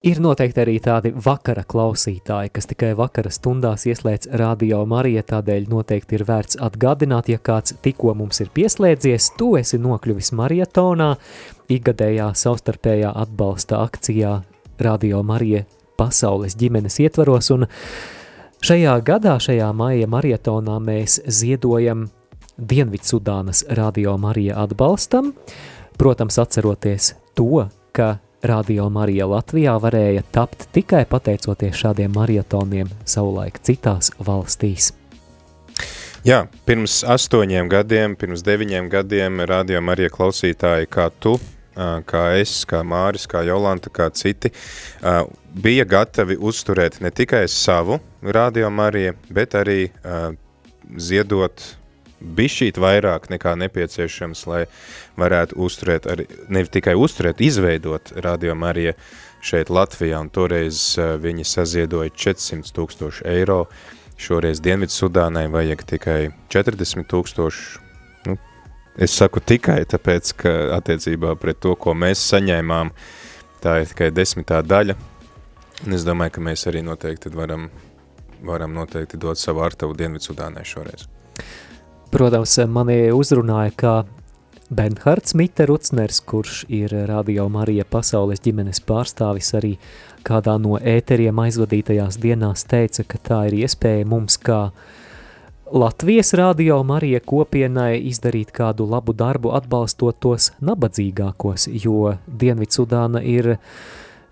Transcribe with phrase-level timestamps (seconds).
[0.00, 6.16] Ir noteikti arī tādi vakara klausītāji, kas tikai vakara stundās ieslēdz radio Marija, tādēļ noteikti
[6.16, 11.10] ir vērts atgādināt, ja kāds tikko mums ir pieslēdzies, tu esi nokļuvis marietonā,
[11.76, 14.30] ikgadējā savstarpējā atbalsta akcijā
[14.80, 15.66] Radio Marija
[16.00, 17.68] pasaules ģimenes ietvaros, un
[18.64, 22.08] šajā gadā, šajā maija marietonā mēs ziedojam
[22.56, 25.34] Dienvidsudānas Radio Marija atbalstam,
[26.00, 34.12] protams, atceroties to, ka Radio Marija Latvijā varēja tapt tikai pateicoties šādiem marietoniem savulaik citās
[34.16, 34.94] valstīs.
[36.24, 41.38] Jā, pirms astoņiem gadiem, pirms deviņiem gadiem Radio Marija klausītāji kā tu,
[42.08, 44.52] kā es, kā Māris, kā Jolanta, kā citi,
[45.54, 49.82] bija gatavi uzturēt ne tikai savu Radio Mariju, bet arī
[50.96, 51.64] ziedot
[52.20, 54.64] bišķīt vairāk nekā nepieciešams, lai
[55.20, 58.94] varētu uzturēt, arī, ne tikai uzturēt, izveidot Radio Marija
[59.44, 63.62] šeit Latvijā, un toreiz uh, viņi saziedoja 400 tūkstoši eiro,
[64.20, 66.18] šoreiz Dienvidu Sudānai vajag tikai
[66.52, 67.84] 40 tūkstoši,
[68.28, 68.36] nu,
[69.00, 72.92] es saku tikai tāpēc, ka attiecībā pret to, ko mēs saņēmām,
[73.64, 74.98] tā ir tikai desmitā daļa,
[75.86, 77.70] un es domāju, ka mēs arī noteikti varam,
[78.44, 81.08] varam noteikti dot savu artavu Dienvidu Sudānai šoreiz.
[82.10, 83.90] Protams, mani uzrunāja, ka
[84.74, 89.76] Benhards Mitte Rucners, kurš ir Radio Marija pasaules ģimenes pārstāvis, arī
[90.26, 94.58] kādā no ēteriem aizvadītajās dienās teica, ka tā ir iespēja mums kā
[95.70, 103.52] Latvijas Radio Marija kopienai izdarīt kādu labu darbu atbalstot tos nabadzīgākos, jo Dienvidsudāna ir,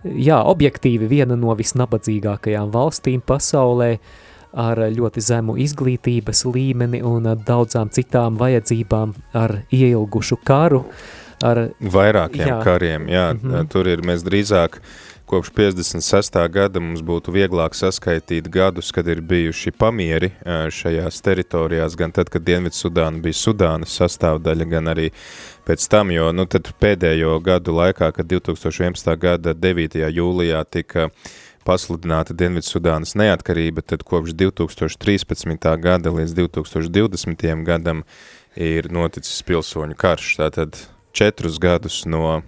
[0.02, 7.90] jā, objektīvi viena no visnabadzīgākajām valstīm pasaulē, uh, ar ļoti zemu izglītības līmeni un daudzām
[7.94, 10.84] citām vajadzībām, ar ieilgušu karu.
[11.44, 12.62] Ar, Vairākiem jā.
[12.64, 13.68] kariem, jā, mm -hmm.
[13.70, 14.80] tur ir mēs drīzāk
[15.28, 16.48] kopš 56.
[16.48, 20.32] gada mums būtu vieglāk saskaitīt gadus, kad ir bijuši pamieri
[20.70, 25.10] šajās teritorijās, gan tad, kad Dienvidsudāna bija Sudānas sastāvdaļa, gan arī
[25.66, 29.16] pēc tam, jo nu, tad pēdējo gadu laikā, kad 2011.
[29.16, 30.00] gada 9.
[30.10, 31.12] jūlijā tika uh,
[31.68, 35.68] pasludināta Dienvidsudānas neatkarība, tad kopš 2013.
[35.82, 37.48] gada līdz 2020.
[37.66, 38.04] gadam
[38.56, 40.36] ir noticis pilsoņu karš.
[40.40, 40.80] Tātad
[41.12, 42.40] četrus gadus no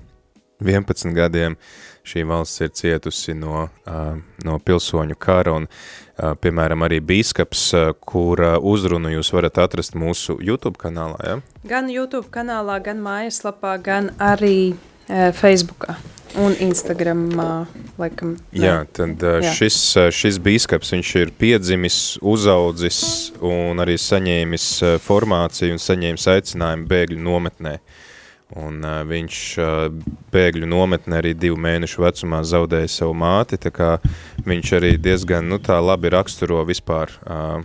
[0.60, 1.56] 11 gadiem
[2.04, 3.68] šī valsts ir cietusi no,
[4.44, 5.66] no pilsoņu kara un,
[6.16, 7.64] piemēram, arī bīskaps,
[8.00, 11.36] kura uzrunu jūs varat atrast mūsu YouTube kanālā, ja?
[11.68, 15.98] Gan YouTube kanālā, gan mājaslapā, gan arī uh, Facebookā.
[16.38, 17.64] Un Instagramā,
[17.98, 18.36] laikam.
[18.52, 18.62] Ne?
[18.62, 19.50] Jā, tad jā.
[19.56, 19.78] Šis,
[20.14, 23.00] šis bīskaps, viņš ir piedzimis, uzaudzis
[23.42, 24.68] un arī saņēmis
[25.02, 27.74] formāciju un saņēmis aicinājumu bēgļu nometnē.
[28.58, 29.84] Un uh, viņš uh,
[30.34, 33.92] bēgļu nometnē arī divu mēnešu vecumā zaudēja savu māti, tā kā
[34.46, 37.60] viņš arī diezgan, nu tā labi raksturo vispār uh,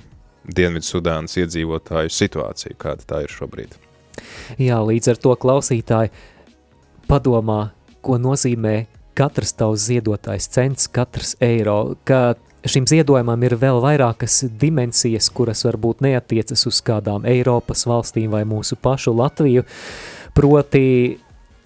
[0.46, 3.74] Dienvidu Sudānas iedzīvotāju situāciju, kāda tā ir šobrīd.
[4.62, 6.14] Jā, līdz ar to klausītāji
[7.10, 7.72] padomā,
[8.06, 8.76] ko nozīmē
[9.16, 12.36] katrs tavs ziedotais cents, katrs eiro, ka
[12.68, 18.78] šim ziedojumam ir vēl vairākas dimensijas, kuras varbūt neatiecas uz kādām Eiropas valstīm vai mūsu
[18.82, 19.64] pašu Latviju,
[20.36, 20.86] proti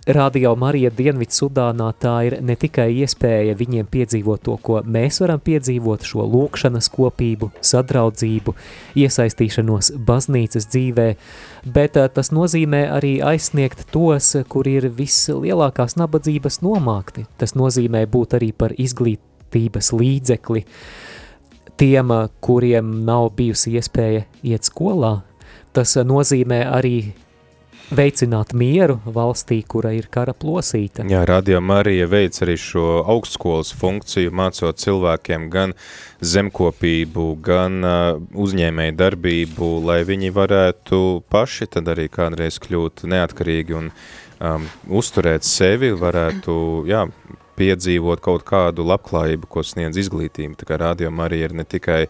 [0.10, 5.38] Radio Marija Dienvidu Sudānā tā ir ne tikai iespēja viņiem piedzīvot to, ko mēs varam
[5.46, 8.56] piedzīvot, šo lūkšanas kopību, sadraudzību,
[8.98, 11.06] iesaistīšanos baznīcas dzīvē,
[11.78, 17.28] bet eh, tas nozīmē arī aizsniegt tos, kur ir vislielākās nabadzības nomākti.
[17.38, 20.66] Tas nozīmē būt arī par izglītības līdzekli
[21.78, 25.20] tiem, kuriem nav bijusi iespēja iet skolā.
[25.70, 26.96] Tas nozīmē arī
[27.96, 31.06] veicināt mieru valstī, kura ir kara plosīta.
[31.10, 35.74] Jā, Radio Marija veic arī šo augstskolas funkciju, mācot cilvēkiem gan
[36.20, 41.02] zemkopību, gan uh, uzņēmēju darbību, lai viņi varētu
[41.32, 44.70] paši tad arī kādreiz kļūt neatkarīgi un um,
[45.02, 46.56] uzturēt sevi, varētu,
[46.90, 47.06] jā,
[47.60, 50.56] piedzīvot kaut kādu labklājību, ko sniedz izglītība.
[50.60, 52.06] Tā kā Radio Marija ir ne tikai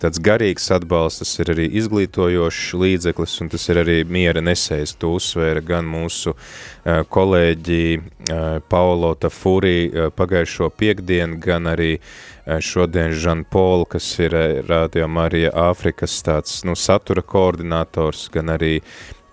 [0.00, 4.96] tāds garīgs atbalsts, tas ir arī izglītojošs līdzeklis, un tas ir arī miera nesējs.
[5.00, 12.58] To uzsvēra gan mūsu uh, kolēģi uh, Paulo Tafuri uh, pagājušo piekdienu, gan arī uh,
[12.60, 18.78] šodien Žan Paul, kas ir uh, Radio Marija Āfrikas tāds, nu, satura koordinators, gan arī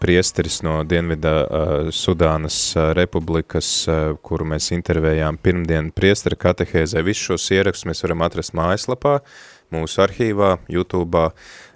[0.03, 7.03] priesteris no Dienvidā uh, Sudānas uh, republikas, uh, kuru mēs intervējām pirmdien priestera katehēzē.
[7.07, 11.25] Visus šos ierakstus mēs varam atrast mājaslapā, uh, mūsu arhīvā, YouTube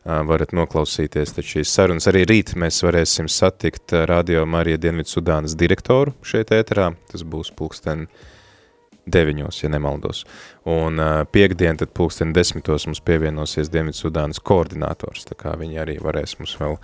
[0.05, 2.07] varat noklausīties šīs sarunas.
[2.07, 6.93] Arī rīt mēs varēsim satikt Radio Marija Dienvidu Sudānas direktoru šeit ēterā.
[7.11, 8.05] Tas būs pulksten
[9.07, 10.23] deviņos, ja nemaldos.
[10.67, 10.99] Un
[11.31, 16.77] piekdien tad pulksten desmitos mums pievienosies Dienvidsudānas koordinators, tā kā viņi arī varēs mums vēl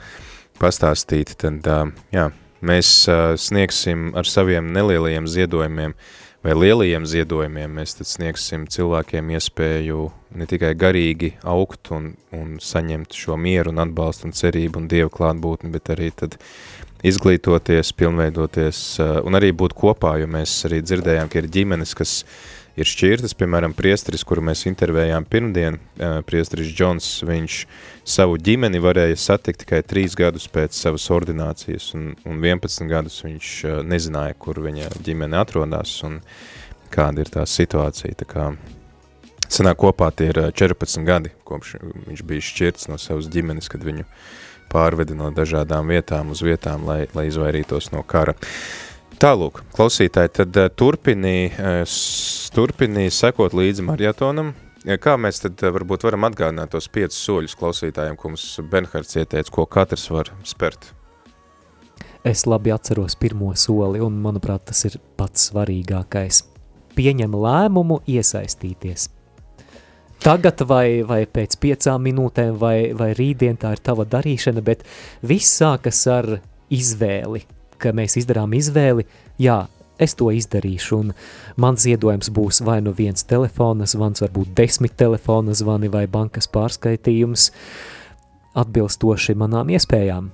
[0.60, 1.68] pastāstīt, tad
[2.16, 2.28] jā,
[2.64, 2.92] mēs
[3.44, 5.96] sniegsim ar saviem nelielajiem ziedojumiem
[6.44, 10.08] vai lielajiem ziedojumiem, mēs tad sniegsim cilvēkiem iespēju
[10.40, 15.14] ne tikai garīgi augt un, un saņemt šo mieru un atbalstu un cerību un Dievu
[15.14, 16.36] klātbūtni, bet arī tad
[17.04, 22.22] izglītoties, pilnveidoties uh, un arī būt kopā, jo mēs arī dzirdējām, ka ir ģimenes, kas
[22.80, 27.58] ir šķirtas, piemēram, priesteris, kuru mēs intervējām pirmdien, uh, priesteris Džons, viņš
[28.16, 33.56] savu ģimeni varēja satikt tikai trīs gadus pēc savas ordinācijas, un, un 11 gadus viņš
[33.68, 36.22] uh, nezināja, kur viņa ģimene atrodas, un
[36.94, 38.52] kāda ir tā situācija, tā kā
[39.54, 41.78] sanāk kopā tie ir 14 gadi, kopš
[42.08, 44.18] viņš bija šķirts no savas ģimenes, kad viņu uh,
[44.74, 48.36] pārveda no dažādām vietām uz vietām, lai, lai izvairītos no kara.
[49.22, 51.84] Tālūk, klausītāji, tad uh, turpinī, uh,
[52.56, 54.54] turpinī sekot līdzi marjatonam.
[55.00, 59.54] Kā mēs tad uh, varbūt varam atgādināt tos piecus soļus klausītājiem, ko mums Benhards ieteica,
[59.54, 60.92] ko katrs var spērt?
[62.24, 66.46] Es labi atceros pirmo soli, un manuprāt, tas ir pats svarīgākais.
[66.98, 69.10] Pieņem lēmumu iesaistīties–
[70.24, 74.86] tagad vai, vai pēc piecām minūtēm vai, vai rītdien tā ir tava darīšana, bet
[75.26, 76.30] viss sākas ar
[76.74, 77.44] izvēli,
[77.82, 79.06] ka mēs izdarām izvēli,
[79.42, 79.64] jā,
[80.02, 81.14] es to izdarīšu, un
[81.60, 87.52] mans ziedojums būs vai nu viens telefona zvans, varbūt desmit telefona zvani vai bankas pārskaitījums,
[88.64, 90.32] atbilstoši manām iespējām.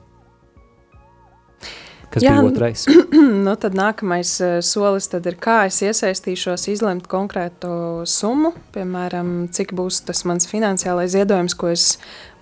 [2.10, 2.86] Kas Jā, bija otrais?
[3.46, 7.70] nu, tad nākamais uh, solis tad ir, kā es iesaistīšos, izlemt konkrētu
[8.10, 11.92] summu, piemēram, cik būs tas mans finansiālais ziedojums, ko es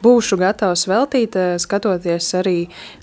[0.03, 2.57] būšu gatavs veltīt, uh, skatoties arī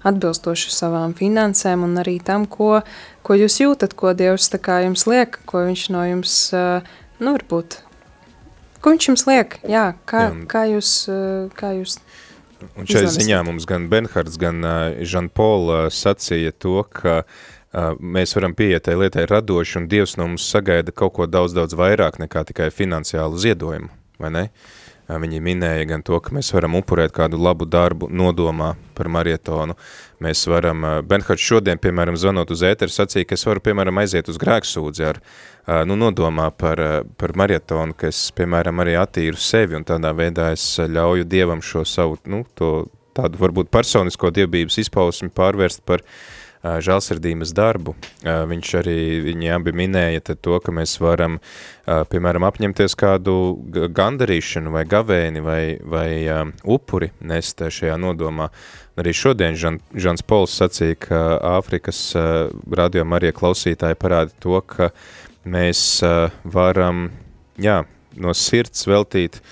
[0.07, 2.83] atbilstoši savām finansēm un arī tam, ko,
[3.27, 6.85] ko jūs jūtat, ko Dievs jums liek, ko viņš no jums, uh,
[7.21, 7.81] nu, varbūt,
[8.81, 10.47] ko viņš jums liek, jā, kā, jā.
[10.47, 10.93] kā jūs,
[11.55, 11.99] kā jūs
[12.79, 14.65] Un šai ziņā mums gan Benhards, gan
[15.05, 17.27] Žanpola sacīja to, ka
[18.01, 21.77] mēs varam pieiet tai lietai radoši, un Dievs no mums sagaida kaut ko daudz, daudz
[21.77, 23.91] vairāk nekā tikai finansiālu ziedojumu,
[24.23, 24.45] vai ne?
[24.49, 29.77] Uh, viņi minēja gan to, ka mēs varam upurēt kādu labu darbu nodomā par marietonu.
[30.25, 34.39] Mēs varam, Benhards šodien, piemēram, zvanot uz ēteru, sacīja, ka es varu, piemēram, aiziet uz
[34.41, 35.21] grēksūdzi ar
[35.89, 36.81] nu, nodomā par,
[37.21, 41.85] par marietonu, ka es, piemēram, arī attīru sevi un tādā veidā es ļauju Dievam šo
[41.89, 46.34] savu, nu, to tādu varbūt personisko dievbības izpausmi pārvērst par uh,
[46.65, 47.95] žēlsirdības darbu.
[48.25, 51.39] Viņš arī, viņi abi minēja to, ka mēs varam,
[51.85, 53.35] piemēram, apņemties kādu
[53.95, 56.09] gandarīšanu vai gavēni vai, vai
[56.65, 58.49] upuri nest šajā nodomā.
[58.97, 61.21] Arī šodien Žan, Žans Pols sacīja, ka
[61.57, 62.01] Āfrikas
[62.71, 64.93] radio Marija klausītāji parāda to, ka
[65.45, 65.99] mēs
[66.47, 67.09] varam
[67.61, 67.83] jā,
[68.17, 69.43] no sirds veltīt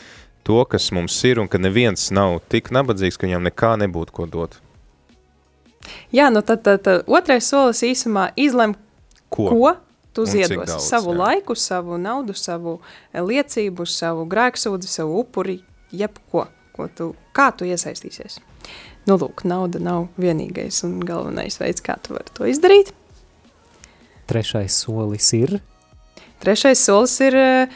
[0.47, 4.31] to, kas mums ir, un ka neviens nav tik nabadzīgs, ka viņam nekā nebūtu ko
[4.31, 4.63] dot.
[6.15, 8.77] Jā, nu tad, tad, tad otrais solis īsumā izlem,
[9.33, 9.73] ko, ko
[10.13, 10.69] tu ziedos.
[10.69, 11.19] Daudz, savu jā.
[11.23, 12.79] laiku, savu naudu, savu
[13.15, 15.59] liecību, savu grēksūdi, savu upuri,
[15.93, 16.47] jebko,
[16.77, 18.39] ko tu, kā tu iesaistīsies.
[19.09, 22.95] Nu, lūk, nauda nav vienīgais un galvenais veids, kā tu vari to izdarīt.
[24.31, 25.59] Trešais solis ir
[26.43, 27.69] Trešais solis ir eh, eh,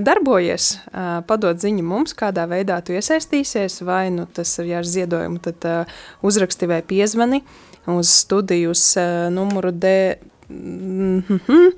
[0.00, 5.42] darbojies, eh, padot ziņu mums, kādā veidā tu iesaistīsies, vai nu tas ir ar ziedojumu,
[5.44, 5.88] tad
[6.22, 7.42] uzraksti vai piezvani
[7.86, 8.94] uz studijas
[9.30, 10.16] numuru D.
[10.48, 11.72] Mm -hmm.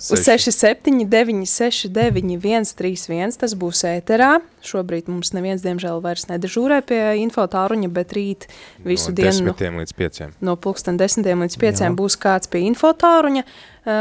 [0.00, 3.36] Uz 679, 691, 131.
[3.40, 4.38] Tas būs ēterā.
[4.66, 8.46] Šobrīd mums neviens, diemžēl, vairs nedežūrē pie infotāruņa, bet rīt
[8.86, 9.50] visu no dienu.
[9.50, 10.22] No līdz 5.
[10.44, 11.90] No pulksten 10 līdz 5 Jā.
[11.96, 13.46] būs kāds pie infotāruņa.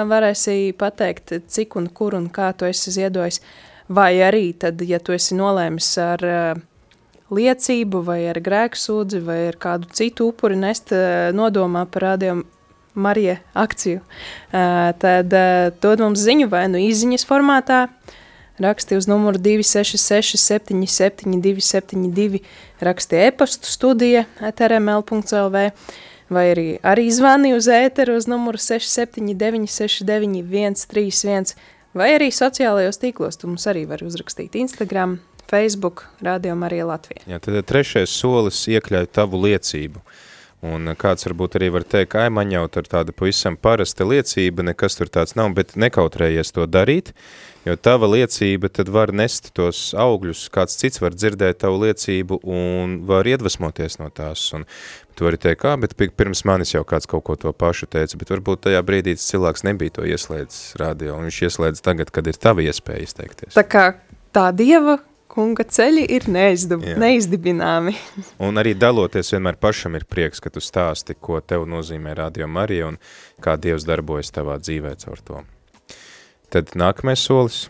[0.09, 3.41] Varēsi pateikt, cik un kur un kā tu esi ziedojis.
[3.89, 6.27] Vai arī tad, ja tu esi nolēmis ar
[7.33, 10.93] liecību vai ar grēksūdzi vai ar kādu citu upuri nest
[11.35, 12.45] nodomā par rādījumu
[12.93, 14.01] Marija akciju,
[14.99, 15.33] tad
[15.81, 17.87] dod mums ziņu vai nu izziņas formātā,
[18.59, 22.39] raksti uz numuru 266 77 272,
[22.79, 25.69] raksti e-pastu studija etrml.lv,
[26.29, 31.55] vai arī, arī zvani uz ēteru uz numuru 679 69 131,
[31.97, 35.19] vai arī sociālajos tīklos, tu mums arī var uzrakstīt Instagram,
[35.49, 37.23] Facebook, Radio Marija Latvija.
[37.25, 40.03] Jā, tad trešais solis iekļauj tavu liecību.
[40.59, 44.97] Un kāds varbūt arī var teikt, ka man jau tur tāda pavisam parasta liecība, nekas
[44.99, 47.13] tur tāds nav, bet nekautrējies to darīt,
[47.63, 52.99] jo tava liecība tad var nest tos augļus, kāds cits var dzirdēt tavu liecību un
[53.07, 54.49] var iedvesmoties no tās.
[54.57, 54.67] Un
[55.15, 58.35] tu vari teikt, kā, bet pirms manis jau kāds kaut ko to pašu teica, bet
[58.35, 62.67] varbūt tajā brīdī cilvēks nebija to ieslēdzis radio, un viņš ieslēdz tagad, kad ir tava
[62.67, 63.55] iespēja izteikties.
[63.55, 63.93] Tā kā
[64.35, 64.99] tā dieva
[65.39, 67.95] kunga ceļi ir neizdib, neizdibināmi.
[68.47, 72.91] un arī daloties vienmēr pašam ir prieks, ka tu stāsti, ko tev nozīmē Radio Marija
[72.91, 72.99] un
[73.43, 75.43] kā Dievs darbojas tavā dzīvē caur to.
[76.51, 77.67] Tad nākamais solis.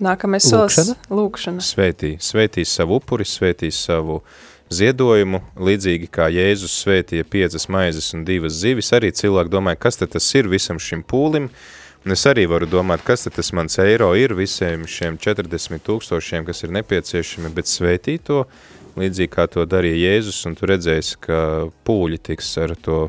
[0.00, 1.60] Nākamais solis– lūkšana.
[1.60, 4.22] Svētī, svētīs savu upuri, svētīs savu
[4.72, 10.14] ziedojumu, līdzīgi kā Jēzus svētīja piecas maizes un divas zivis, arī cilvēki domāja, kas tad
[10.14, 11.50] tas ir visam šim pūlim,
[12.00, 16.64] Un es arī varu domāt, kas tas mans eiro ir visiem šiem 40 tūkstošiem, kas
[16.64, 18.46] ir nepieciešami, bet svētīt to,
[18.96, 21.40] līdzīgi kā to darīja Jēzus, un tu redzēsi, ka
[21.84, 23.02] pūļi tiks ar to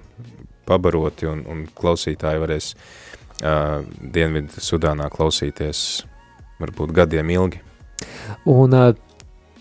[0.67, 6.03] pabaroti, un, un klausītāji varēs uh, Dienvidu Sudānā klausīties
[6.59, 7.63] varbūt gadiem ilgi.
[8.51, 8.91] Un uh,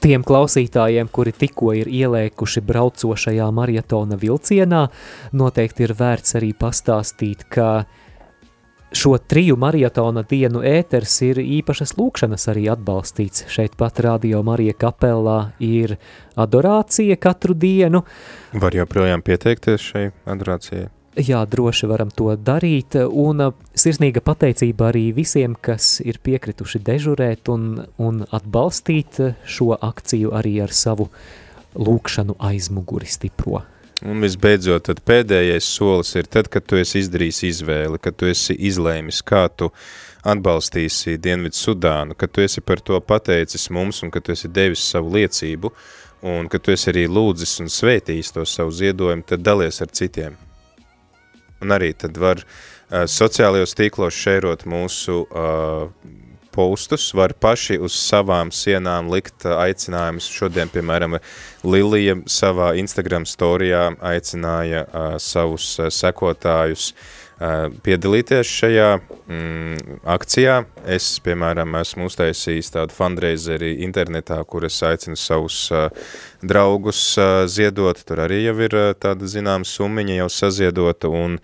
[0.03, 4.85] tiem klausītājiem, kuri tikko ir ielēkuši braucošajā maratona vilcienā,
[5.39, 8.00] noteikti ir vērts arī pastāstīt, ka uh,
[8.93, 13.45] Šo triju maratona dienu ēters ir īpašas lūkšanas arī atbalstīts.
[13.47, 15.95] Šeit pat Radio Marija kapelā ir
[16.35, 18.03] adorācija katru dienu.
[18.51, 20.89] Var joprojām pieteikties šai adorācijai?
[21.19, 27.85] Jā, droši varam to darīt, un sirsnīga pateicība arī visiem, kas ir piekrituši dežurēt un,
[27.99, 31.11] un atbalstīt šo akciju arī ar savu
[31.79, 33.63] lūkšanu aizmuguri stipro.
[34.01, 38.55] Un visbeidzot, tad pēdējais solis ir tad, kad tu esi izdarījis izvēli, kad tu esi
[38.57, 39.69] izlēmis, kā tu
[40.25, 44.87] atbalstīsi Dienvidu Sudānu, kad tu esi par to pateicis mums un kad tu esi devis
[44.89, 45.73] savu liecību,
[46.33, 50.41] un kad tu esi arī lūdzis un svētījis to savu ziedojumu, tad dalies ar citiem.
[51.61, 55.91] Un arī tad var uh, sociālajos tīklos šērot mūsu uh,
[56.53, 60.29] postus, var paši uz savām sienām likt aicinājumus.
[60.31, 61.19] Šodien, piemēram,
[61.65, 70.61] Lilija savā Instagram storijā aicināja uh, savus uh, sekotājus uh, piedalīties šajā mm, akcijā.
[70.91, 75.89] Es, piemēram, esmu uztaisījis tādu fundraiseri internetā, kur es aicinu savus uh,
[76.43, 78.01] draugus uh, ziedot.
[78.07, 81.41] Tur arī jau ir uh, tāda zināma summiņa jau saziedota, un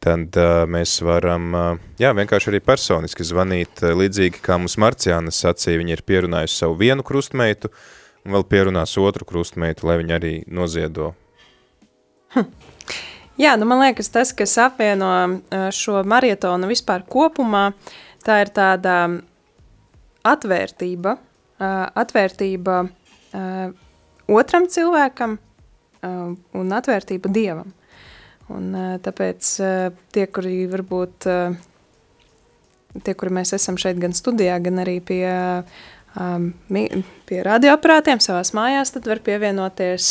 [0.00, 5.32] tad uh, mēs varam, uh, jā, vienkārši arī personiski zvanīt, uh, līdzīgi kā mums Marciāna
[5.34, 7.70] sacīja, viņa ir pierunājusi savu vienu krustmeitu,
[8.24, 11.12] un vēl pierunās otru krustmeitu, lai viņa arī noziedo.
[12.34, 12.48] Hm.
[13.40, 15.40] Jā, nu man liekas, tas, kas apvieno
[15.72, 17.70] šo marietonu vispār kopumā,
[18.26, 18.96] tā ir tāda
[20.28, 21.14] atvērtība,
[22.02, 22.76] atvērtība
[24.28, 25.38] otram cilvēkam
[26.60, 27.72] un atvērtība Dievam.
[28.50, 28.72] Un,
[29.04, 29.48] tāpēc
[30.10, 31.28] tie, kuri varbūt,
[33.06, 35.22] tie, kuri mēs esam šeit gan studijā, gan arī pie,
[37.30, 40.08] pie radioaparātiem savās mājās, tad var pievienoties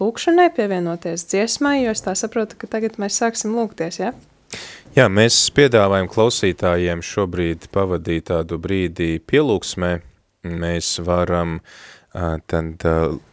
[0.00, 4.14] lūkšanai, pievienoties dziesmai, jo es tā saprotu, ka tagad mēs sāksim lūgties, ja?
[4.96, 9.98] Jā, mēs piedāvājam klausītājiem šobrīd pavadīt tādu brīdi pielūksmē.
[10.48, 11.58] Mēs varam
[12.48, 12.86] tad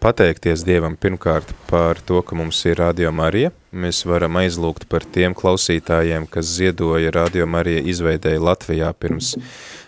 [0.04, 3.54] pateikties Dievam pirmkārt par to, ka mums ir Radio Marija.
[3.76, 9.34] Mēs varam aizlūgt par tiem klausītājiem, kas ziedoja Radio Marija izveidēja Latvijā pirms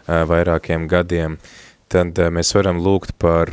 [0.08, 1.38] vairākiem gadiem.
[1.88, 3.48] Tad mēs varam lūgt par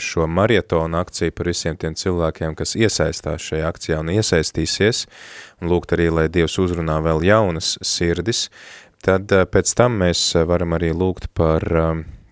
[0.00, 5.02] šo marietonu akciju, par visiem tiem cilvēkiem, kas iesaistās šajā akcijā un iesaistīsies,
[5.60, 8.46] un lūgt arī, lai Dievs uzrunā vēl jaunas sirdis.
[9.04, 11.60] Tad pēc tam mēs varam arī lūgt par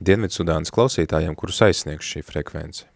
[0.00, 2.88] Dienvidsudānas klausītājiem, kurus aizsniegs šī frekvence?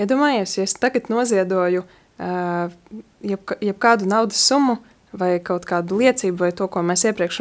[0.00, 4.78] Iedomājies, ja es tagad noziedoju uh, jeb, jeb kādu naudas summu
[5.16, 7.40] vai kaut kādu liecību vai to, ko mēs iepriekš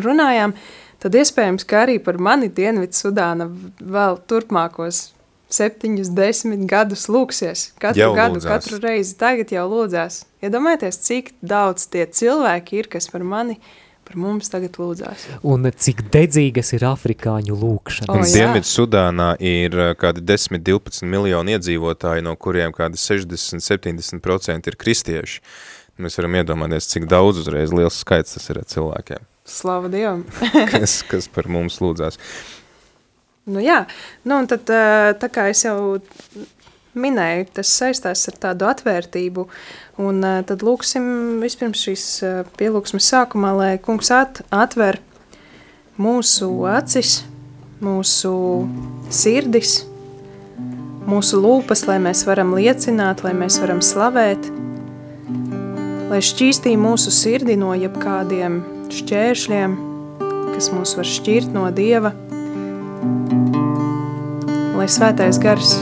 [0.00, 0.54] runājām,
[1.02, 5.10] tad iespējams, ka arī par mani Dienvidsudāna vēl turpmākos
[5.50, 7.72] septiņus, desmit gadus lūksies.
[7.82, 8.50] Katru jau gadu, lūdzās.
[8.52, 10.22] katru reizi tagad jau lūdzās.
[10.46, 13.72] Iedomājieties, cik daudz tie cilvēki ir, kas par mani uh,
[14.10, 15.26] par mums tagad lūdzās.
[15.46, 18.10] Un cik dedzīgas ir afrikāņu lūkšanas.
[18.10, 25.42] Oh, Dienvidu Sudānā ir uh, kādi 10-12 miljoni iedzīvotāji, no kuriem kādi 60-70% ir kristieši.
[26.00, 29.26] Mēs varam iedomāties, cik daudz uzreiz liels skaits tas ir cilvēkiem.
[29.46, 30.24] Slava Dievam!
[30.72, 32.18] kas, kas par mums lūdzās.
[33.50, 33.84] Nu jā,
[34.26, 36.00] nu un tad uh, tā kā es jau
[36.98, 39.46] minēju, tas saistās ar tādu atvērtību.
[40.00, 42.06] Un tad lūksim vispirms šīs
[42.58, 45.00] pielūgsmes sākumā, lai kungs at, atver
[46.00, 47.20] mūsu acis,
[47.84, 48.32] mūsu
[49.12, 49.82] sirdis,
[51.10, 54.50] mūsu lūpas, lai mēs varam liecināt, lai mēs varam slavēt,
[56.10, 59.78] lai šķīstī mūsu sirdi no jebkādiem šķēršļiem,
[60.50, 62.12] kas mūs var šķirt no Dieva,
[64.74, 65.78] lai svētais gars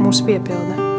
[0.00, 0.90] mūs piepildē.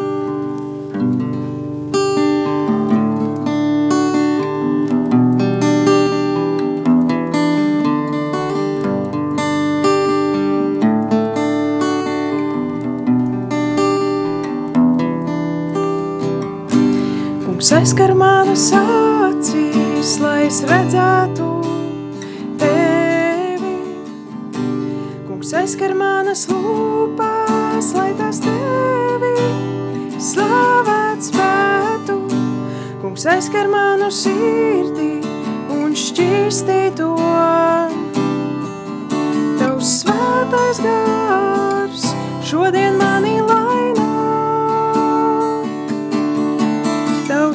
[17.81, 21.49] aizskar manas acīs, lai es redzētu
[22.61, 23.75] tevi.
[25.27, 27.40] Kungs aizskar manas tevi
[30.21, 32.17] slavēt spētu.
[33.01, 35.13] Kungs aizskar manu sirdī
[35.75, 37.15] un šķīstī to.
[39.61, 42.11] Tavs svētais gars
[42.45, 43.71] šodien mani laina.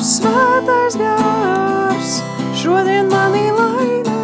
[0.06, 2.10] svētais gars
[2.56, 4.16] šodien manī laināk.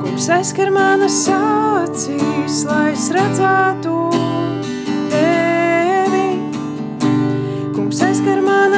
[0.00, 3.99] Kungs aizskar manas acīs, lai es redzētu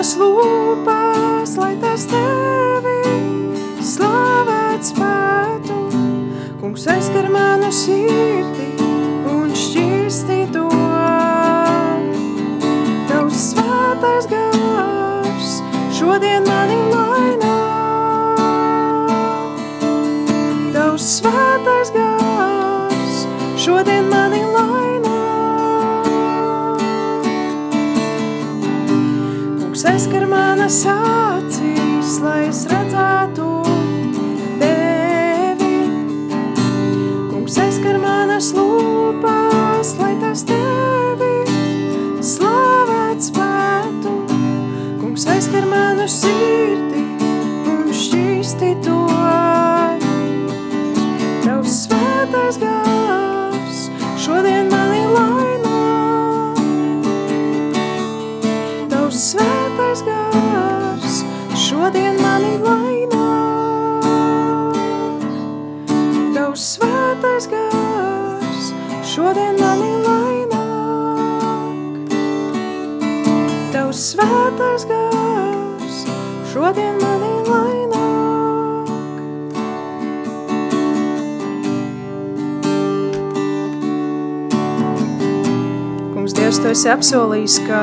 [0.03, 5.79] manas lūpās, lai tas tevi slavēt spētu.
[6.59, 8.42] Kungs aizskar manu sirdi
[30.73, 31.02] aizskar
[76.73, 78.89] šodien mani laināk.
[86.15, 87.83] Kungs, Dievs, Tu esi apsolījis, ka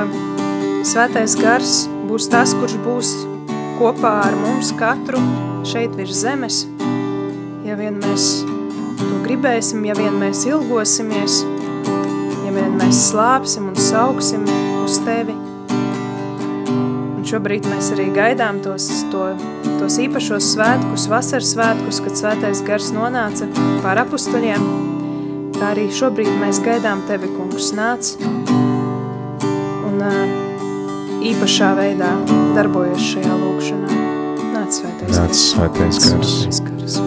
[0.90, 1.74] svētais gars
[2.10, 3.14] būs tas, kurš būs
[3.78, 5.22] kopā ar mums katru
[5.68, 6.64] šeit virs zemes.
[7.68, 8.42] Ja vien mēs
[8.98, 11.44] to gribēsim, ja vien mēs ilgosimies,
[12.48, 14.50] ja vien mēs slāpsim un sauksim
[14.82, 15.38] uz Tevi–
[17.30, 19.30] šobrīd mēs arī gaidām tos, to,
[19.80, 23.50] tos īpašos svētkus, vasaras svētkus, kad svētais gars nonāca
[23.84, 24.66] pār apustuļiem.
[25.60, 28.16] Tā arī šobrīd mēs gaidām Tevi, kungs, nāc
[29.90, 30.02] un
[31.30, 32.10] īpašā veidā
[32.56, 34.02] darbojas šajā lūkšanā.
[34.56, 35.46] Nāc svētais Nāc gars.
[35.54, 36.36] svētais gars.
[36.40, 37.00] Svētais gars.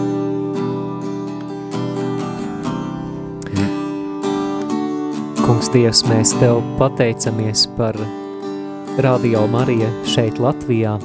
[5.43, 7.97] Kungs, Dievs, mēs Tev pateicamies par
[8.97, 10.99] Radio Marija šeit Latvijā.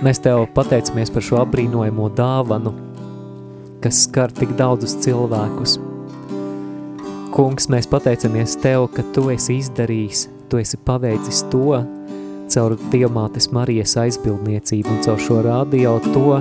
[0.00, 2.72] Mēs Tev pateicamies par šo apbrīnojamo dāvanu,
[3.84, 5.74] kas skar tik daudzus cilvēkus.
[7.36, 11.82] Kungs, mēs pateicamies Tev, ka Tu esi izdarījis, Tu esi paveicis to
[12.48, 16.40] caur Dievmātes Marijas aizbildniecību un caur šo radio to,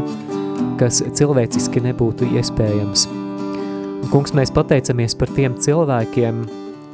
[0.79, 3.09] kas cilvēciski nebūtu iespējams.
[3.11, 6.45] Un, kungs, mēs pateicamies par tiem cilvēkiem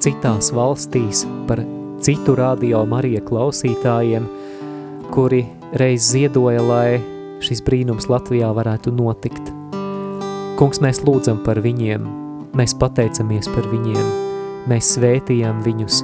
[0.01, 1.61] citās valstīs, par
[2.01, 4.25] citu radio Marija klausītājiem,
[5.13, 5.43] kuri
[5.77, 6.99] reiz ziedoja, lai
[7.43, 9.53] šis brīnums Latvijā varētu notikt.
[10.57, 12.05] Kungs, mēs lūdzam par viņiem,
[12.57, 14.11] mēs pateicamies par viņiem,
[14.69, 16.01] mēs svētījam viņus,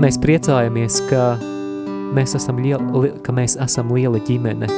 [0.00, 1.34] mēs priecājamies, ka
[2.16, 4.68] mēs esam, liela, ka mēs esam liela ģimene,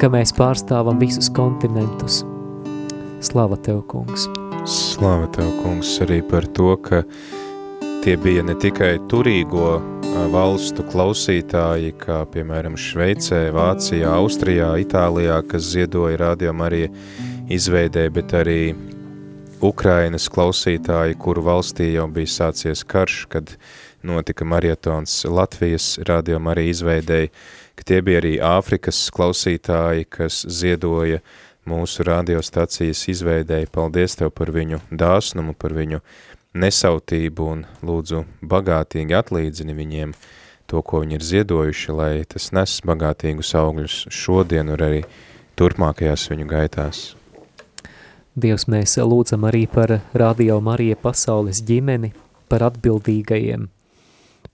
[0.00, 2.22] ka mēs pārstāvam visus kontinentus.
[3.24, 4.26] Slava Tev, kungs!
[4.68, 7.04] Slava Tev, kungs, arī par to, ka
[8.04, 9.78] tie bija ne tikai turīgo
[10.28, 16.82] valstu klausītāji, kā piemēram Šveicē, Vācijā, Austrijā, Itālijā, kas ziedoja rādījumā arī
[17.48, 18.58] izveidē, bet arī
[19.64, 23.54] Ukrainas klausītāji, kuru valstī jau bija sācies karš, kad
[24.04, 27.32] notika marietons Latvijas rādījumā arī izveidēja,
[27.72, 31.24] ka tie bija arī Āfrikas klausītāji, kas ziedoja
[31.64, 33.72] mūsu radiostacijas izveidēji.
[33.72, 36.04] Paldies Tev par viņu dāsnumu, par viņu
[36.54, 40.14] nesautību un lūdzu bagātīgi atlīdzini viņiem
[40.70, 45.02] to, ko viņi ir ziedojuši, lai tas nes bagātīgus augļus šodien un arī
[45.58, 47.04] turpmākajās viņu gaitās.
[48.34, 52.10] Dievs, mēs lūdzam arī par Radio Marija pasaules ģimeni,
[52.50, 53.68] par atbildīgajiem,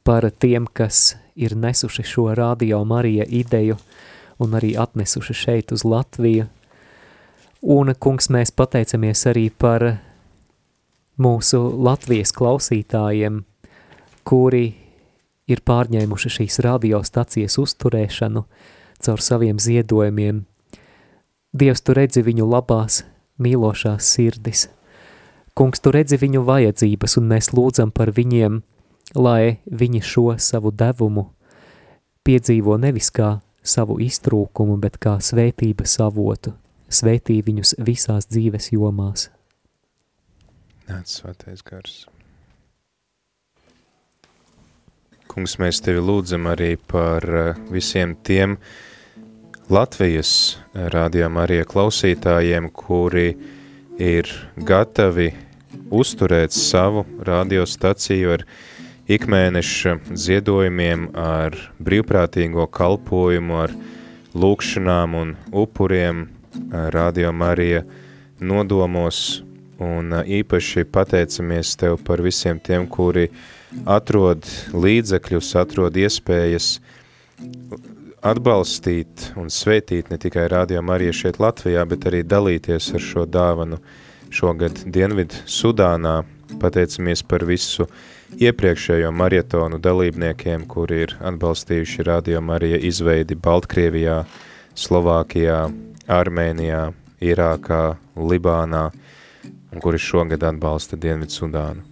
[0.04, 3.78] par tiem, kas ir nesuši šo Radio Marija ideju
[4.40, 6.48] un arī atnesuši šeit uz Latviju.
[7.60, 9.84] Un, kungs, mēs pateicamies arī par
[11.20, 13.42] mūsu Latvijas klausītājiem,
[14.24, 14.64] kuri
[15.50, 18.44] ir pārņēmuši šīs radiostacijas uzturēšanu
[19.00, 20.44] caur saviem ziedojumiem.
[21.52, 23.02] Dievs, tu redzi viņu labās
[23.42, 24.68] mīlošās sirdis.
[25.58, 28.60] Kungs, tu redzi viņu vajadzības, un mēs lūdzam par viņiem,
[29.18, 31.26] lai viņi šo savu devumu
[32.24, 36.54] piedzīvo nevis kā savu iztrūkumu, bet kā svētības avotu,
[36.88, 39.28] svētī viņus visās dzīves jomās.
[40.90, 42.00] Nāc, svētais gars.
[45.30, 48.56] Kungs, mēs tevi lūdzam arī par eh, visiem tiem,
[49.70, 53.36] Latvijas rādījumā arī klausītājiem, kuri
[54.02, 54.32] ir
[54.66, 55.28] gatavi
[55.94, 58.42] uzturēt savu radiostaciju ar
[59.10, 63.76] ikmēneša ziedojumiem, ar brīvprātīgo kalpojumu, ar
[64.34, 66.26] lūkšanām un upuriem
[66.98, 67.70] rādījumā arī
[68.42, 69.44] nodomos,
[69.80, 73.28] un īpaši pateicamies Tev par visiem tiem, kuri
[73.88, 76.74] atrod līdzekļus, atrod iespējas
[78.20, 83.80] atbalstīt un svētīt ne tikai Radio Marija šeit Latvijā, bet arī dalīties ar šo dāvanu
[84.30, 86.20] šogad Dienvidu Sudānā.
[86.60, 87.86] Pateicamies par visu
[88.36, 94.24] iepriekšējo marietonu dalībniekiem, kuri ir atbalstījuši Radio Marija izveidi Baltkrievijā,
[94.76, 95.62] Slovākijā,
[96.10, 96.90] Armēnijā,
[97.22, 98.88] Irākā, Libānā,
[99.72, 101.90] un kuri šogad atbalsta Dienvidu Sudānu.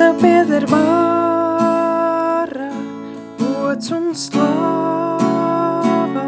[0.00, 2.70] tev pieder vāra,
[3.36, 6.22] gods un slāva.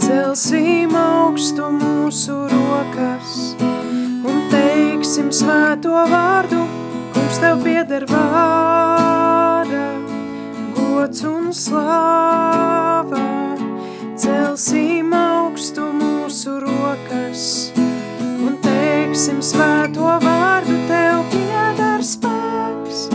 [0.00, 6.62] Celsim augstu mūsu rokas un teiksim svēto vārdu,
[7.34, 9.98] kungs tev pieder vāra,
[10.76, 13.22] gods un slāva.
[14.16, 23.08] Celsim augstu mūsu rokas un teiksim svēto vārdu, tev pieder spēks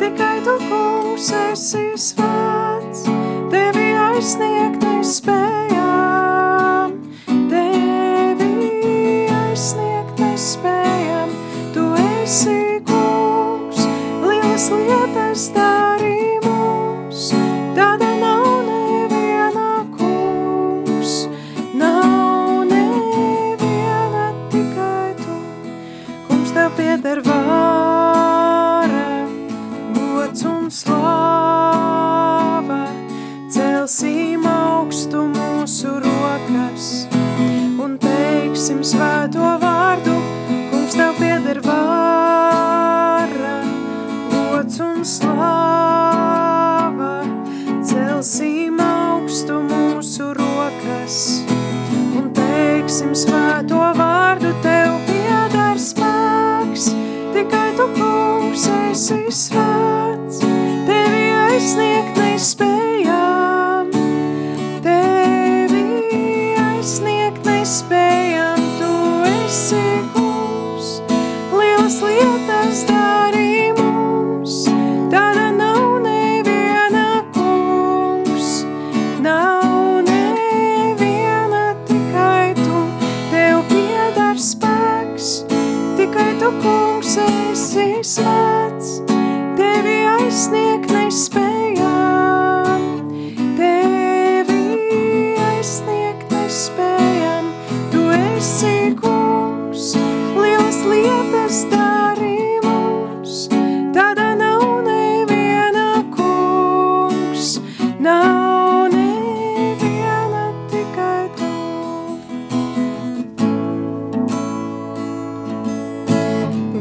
[0.00, 3.04] tikai tu, kungs, esi svēts,
[3.52, 6.96] tevi aizsniegt nespējām,
[7.52, 8.72] tevi
[9.36, 11.28] aizsniegt nespējām,
[11.76, 11.84] tu
[12.22, 12.65] esi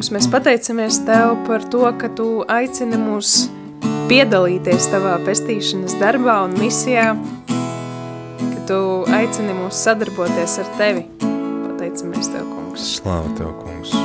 [0.06, 3.48] Kungs, mēs pateicamies Tev par to, ka Tu aicini mūs
[4.06, 7.08] piedalīties Tavā pestīšanas darbā un misijā,
[8.38, 8.78] ka Tu
[9.18, 11.08] aicini mūs sadarboties ar Tevi.
[11.24, 12.84] Pateicamies Tev, Kungs.
[13.00, 13.96] Slāva Tev, kungs!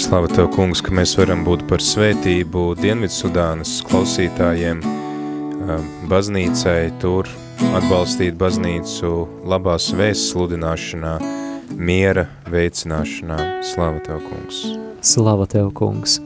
[0.00, 4.80] Slava Tev, kungs, ka mēs varam būt par svētību Dienvidsudānas klausītājiem,
[6.08, 7.28] baznīcai tur,
[7.76, 9.12] atbalstīt baznīcu
[9.52, 11.18] labās vēsts sludināšanā,
[11.76, 13.38] miera veicināšanā.
[13.66, 14.64] Slava Tev, kungs!
[15.04, 16.18] Slava Tev, kungs!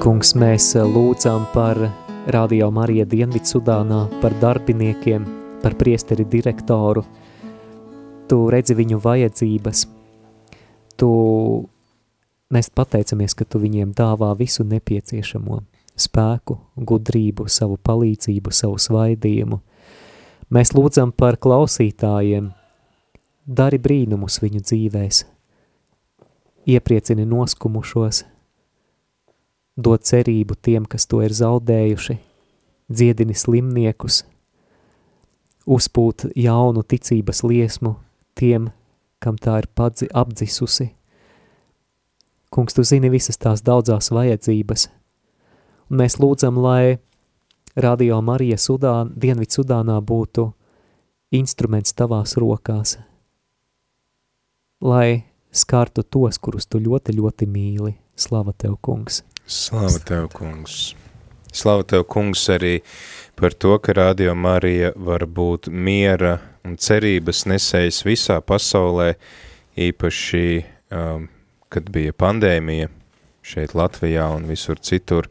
[0.00, 1.80] Kungs, mēs lūdzam par
[2.30, 5.26] Radio Marija Dienvidsudānā, par darbiniekiem,
[5.62, 7.04] par priesteri direktoru.
[8.26, 9.86] Tu redzi viņu vajadzības,
[10.98, 11.10] tu,
[12.50, 15.60] mēs pateicamies, ka tu viņiem dāvā visu nepieciešamo
[15.96, 19.60] spēku, gudrību, savu palīdzību, savu svaidījumu.
[20.46, 22.52] Mēs lūdzam par klausītājiem,
[23.46, 25.24] dari brīnumus viņu dzīvēs,
[26.70, 28.20] iepriecini noskumušos,
[29.74, 32.16] dod cerību tiem, kas to ir zaudējuši,
[32.86, 34.20] dziedini slimniekus,
[35.66, 37.96] uzpūt jaunu ticības liesmu
[38.38, 38.70] tiem,
[39.18, 40.92] kam tā ir padzi, apdzisusi.
[42.54, 44.86] Kungs, tu zini visas tās daudzās vajadzības,
[45.90, 47.00] un mēs lūdzam, lai
[47.76, 50.46] Radio Marija Sudāna, Dienvid Sudānā būtu
[51.36, 52.94] instruments tavās rokās,
[54.80, 57.92] lai skartu tos, kurus tu ļoti, ļoti mīli.
[58.16, 59.20] Slava Tev, kungs!
[59.44, 60.94] Slava Tev, kungs!
[61.52, 62.78] Slava Tev, kungs, arī
[63.36, 69.12] par to, ka Radio Marija var būt miera un cerības nesējis visā pasaulē,
[69.76, 70.46] īpaši,
[70.96, 71.28] um,
[71.68, 72.88] kad bija pandēmija
[73.44, 75.28] šeit Latvijā un visur citur.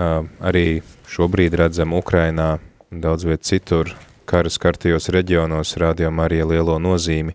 [0.00, 2.58] Um, arī šobrīd redzam Ukrainā
[2.90, 3.90] un daudz viet citur
[4.28, 7.34] kara skartajos reģionos rādījām arī lielo nozīmi,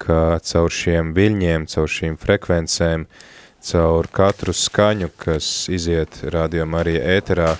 [0.00, 3.04] ka caur šiem viļņiem, caur šīm frekvencēm,
[3.70, 7.54] caur katru skaņu, kas iziet rādījām arī ēterā,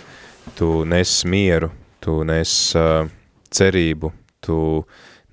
[0.58, 3.04] tu nes mieru, tu nes uh,
[3.52, 4.58] cerību, tu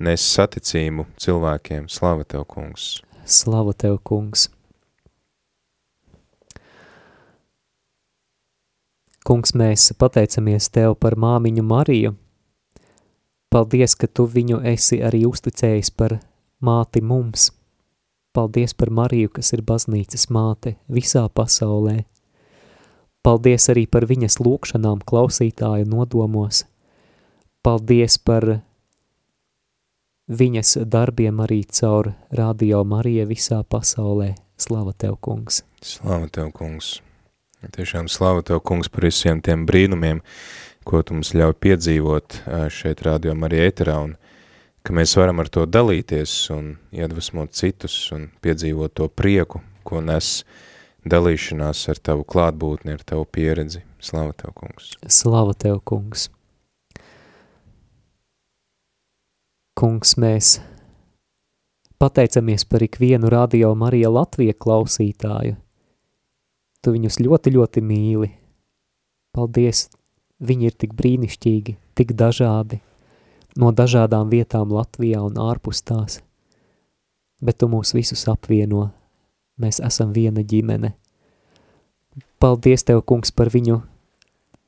[0.04, 1.88] nes saticību cilvēkiem.
[1.90, 2.98] Slava Tev, kungs!
[3.26, 4.50] Slava Tev, kungs!
[9.28, 12.14] Kungs, mēs pateicamies Tev par māmiņu Mariju.
[13.52, 16.14] Paldies, ka Tu viņu esi arī uzticējis par
[16.64, 17.50] māti mums.
[18.32, 22.06] Paldies par Mariju, kas ir baznīcas māte visā pasaulē.
[23.20, 26.62] Paldies arī par viņas lūkšanām klausītāju nodomos.
[27.68, 28.48] Paldies par
[30.32, 34.38] viņas darbiem arī caur Radio Marija visā pasaulē.
[34.56, 35.66] Slava Tev, kungs!
[35.84, 37.02] Slava Tev, kungs!
[37.76, 40.22] Tiešām slava Tev, kungs, par visiem tiem brīnumiem,
[40.88, 42.40] ko Tu mums ļauj piedzīvot
[42.72, 44.16] šeit Radio Marija ēterā, un
[44.88, 50.46] ka mēs varam ar to dalīties un iedvesmot citus un piedzīvot to prieku, ko nes
[51.08, 53.84] dalīšanās ar Tavu klātbūtni, ar Tavu pieredzi.
[54.00, 54.96] Slava Tev, kungs!
[55.12, 56.30] Slava Tev, kungs!
[59.78, 60.58] Kungs, mēs
[62.02, 65.58] pateicamies par ikvienu radio Marija Latvija klausītāju.
[66.84, 68.30] Tu viņus ļoti, ļoti mīli.
[69.36, 69.88] Paldies,
[70.40, 72.80] viņi ir tik brīnišķīgi, tik dažādi,
[73.58, 76.22] no dažādām vietām Latvijā un ārpus tās.
[77.42, 78.88] Bet tu mūs visus apvieno,
[79.62, 80.94] mēs esam viena ģimene.
[82.42, 83.82] Paldies Tev, kungs, par viņu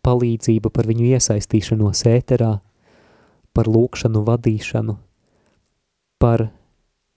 [0.05, 2.53] palīdzību, par viņu iesaistīšanos ēterā,
[3.53, 4.95] par lūkšanu vadīšanu,
[6.21, 6.49] par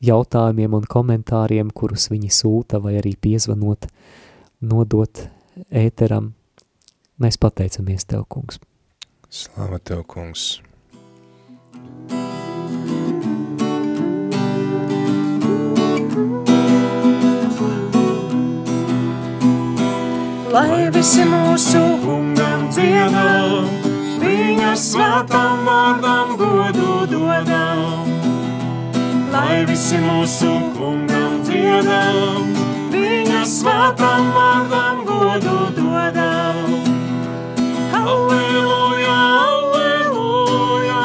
[0.02, 3.86] jautājumiem un komentāriem, kurus viņi sūta vai arī piezvanot,
[4.62, 5.26] nodot
[5.68, 6.32] ēteram.
[7.20, 8.58] Mēs pateicamies Tev, kungs.
[9.30, 10.60] Slava Tev, kungs.
[20.52, 23.70] Lai visi mūsu kungam dziedam,
[24.20, 28.10] viņa svētām vārdām godu dodam.
[29.32, 32.52] Lai visi mūsu kungam dziedam,
[32.92, 36.56] viņa svētām vārdām godu dodam.
[37.92, 41.00] Halleluja, halleluja,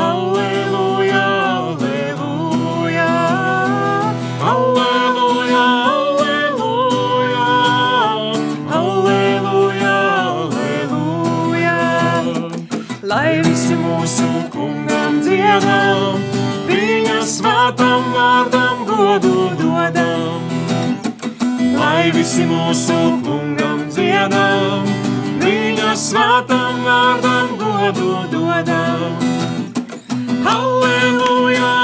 [0.00, 1.20] halleluja,
[2.02, 3.18] halleluja,
[4.42, 7.46] halleluja, halleluja,
[8.72, 9.96] halleluja,
[10.34, 11.78] halleluja.
[13.12, 16.18] Lai visi mūsu kungam dziedam,
[16.70, 20.43] viņa svētam vārdam godu dodam.
[21.84, 24.86] Lai visi mūsu kungam dziedam,
[25.42, 29.18] viņa svētam vārdam godu dodam.
[30.46, 31.74] Halleluja,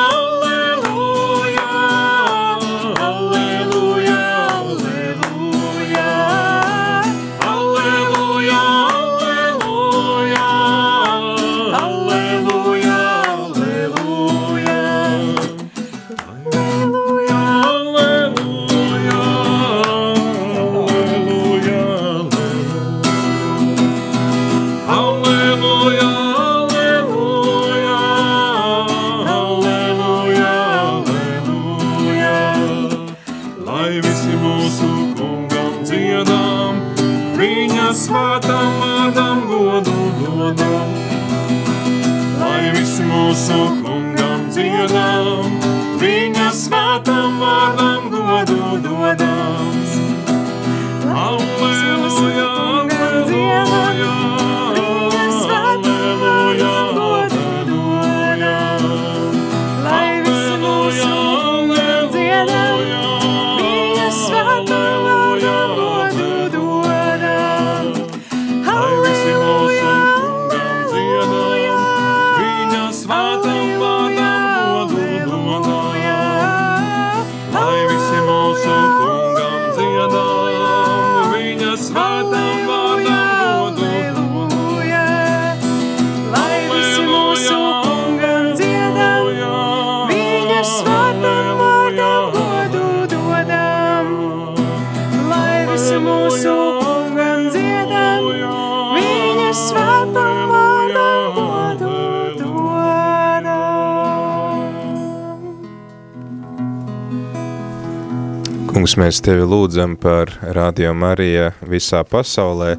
[108.91, 112.73] Kungs, mēs tevi lūdzam par Radio Marija visā pasaulē,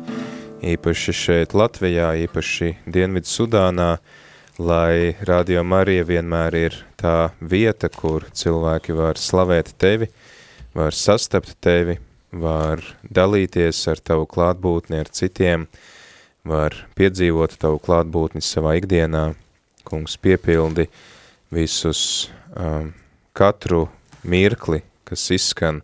[0.60, 3.94] īpaši šeit Latvijā, īpaši Dienvidu Sudānā,
[4.60, 10.10] lai Radio Marija vienmēr ir tā vieta, kur cilvēki var slavēt tevi,
[10.76, 11.96] var sastapt tevi,
[12.36, 15.70] var dalīties ar tavu klātbūtni ar citiem,
[16.44, 19.30] var piedzīvot tavu klātbūtni savā ikdienā.
[19.88, 20.90] Kungs piepildi
[21.56, 22.92] visus um,
[23.32, 23.86] katru
[24.28, 25.82] mirkli, kas izskan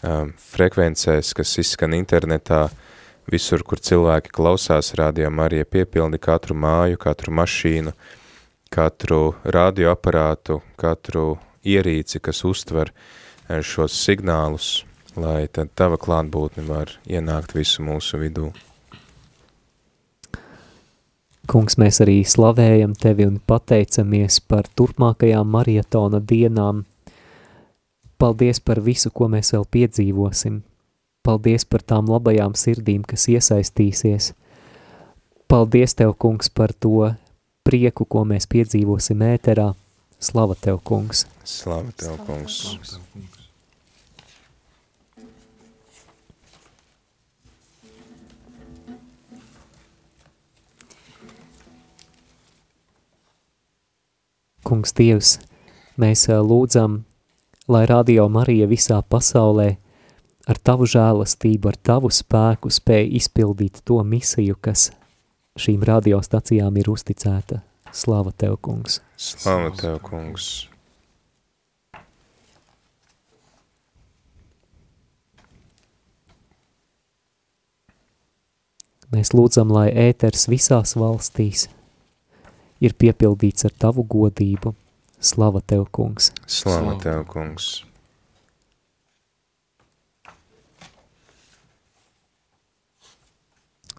[0.00, 2.68] um, frekvencēs, kas izskan internetā,
[3.30, 7.94] visur, kur cilvēki klausās radio Marija piepildi katru māju, katru mašīnu,
[8.72, 14.82] katru radioaparātu, katru ierīci, kas uztver eh, šos signālus,
[15.16, 18.50] lai tad tava klātbūtne var ienākt visu mūsu vidū.
[21.50, 26.84] Kungs, mēs arī slavējam tevi un pateicamies par turpmākajām marietona dienām.
[28.22, 30.60] Paldies par visu, ko mēs vēl piedzīvosim.
[31.26, 34.28] Paldies par tām labajām sirdīm, kas iesaistīsies.
[35.50, 37.08] Paldies Tev, kungs, par to
[37.66, 39.72] prieku, ko mēs piedzīvosim ēterā.
[40.22, 41.26] Slava Tev, kungs!
[41.42, 42.94] Slava Tev, kungs!
[54.62, 55.40] Kungs Dievs,
[55.98, 57.02] mēs lūdzam,
[57.72, 59.68] lai Radio Marija visā pasaulē
[60.50, 64.90] ar Tavu žēlastību, ar Tavu spēku spēj izpildīt to misiju, kas
[65.56, 67.62] šīm radiostacijām ir uzticēta.
[67.92, 69.00] Slava Tev, kungs!
[69.16, 70.50] Slava Tev, kungs!
[79.12, 81.66] Mēs lūdzam, lai ēters visās valstīs
[82.80, 84.72] ir piepildīts ar Tavu godību.
[85.22, 86.32] Slava Tev, kungs!
[86.46, 87.84] Slava Tev, kungs!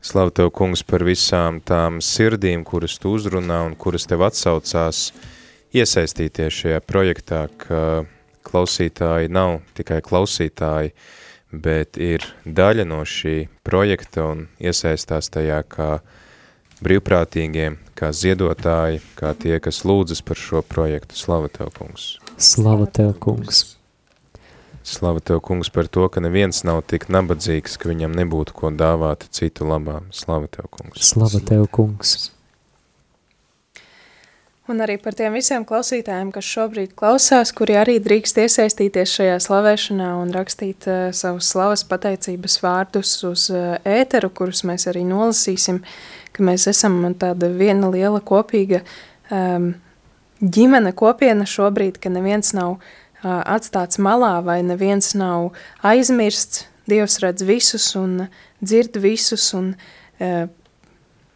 [0.03, 5.13] Slavu Tev, kungs, par visām tām sirdīm, kuras Tu uzrunā un kuras Tev atsaucās
[5.71, 8.03] iesaistīties šajā projektā, ka
[8.43, 10.91] klausītāji nav tikai klausītāji,
[11.55, 15.89] bet ir daļa no šī projekta un iesaistās tajā kā
[16.83, 21.15] brīvprātīgiem, kā ziedotāji, kā tie, kas lūdzas par šo projektu.
[21.15, 22.17] Slava Tev, kungs!
[22.35, 23.63] Slava Tev, kungs!
[24.83, 29.29] Slava Tev, kungs, par to, ka neviens nav tik nabadzīgs, ka viņam nebūtu ko dāvāt
[29.31, 30.11] citu labām.
[30.11, 30.99] Slava Tev, kungs!
[31.13, 32.33] Slava Tev, kungs!
[34.71, 40.07] Un arī par tiem visiem klausītājiem, kas šobrīd klausās, kuri arī drīkst iesaistīties šajā slavēšanā
[40.21, 45.81] un rakstīt uh, savus slavas pateicības vārdus uz uh, ēteru, kurus mēs arī nolasīsim,
[46.33, 48.81] ka mēs esam tāda viena liela kopīga
[49.31, 49.73] um,
[50.43, 52.83] ģimene kopiena šobrīd, ka neviens nav uh,
[53.23, 55.51] atstāts malā vai neviens nav
[55.85, 56.67] aizmirsts.
[56.83, 58.25] Dievs redz visus un
[58.59, 59.69] dzird visus un
[60.19, 60.49] uh,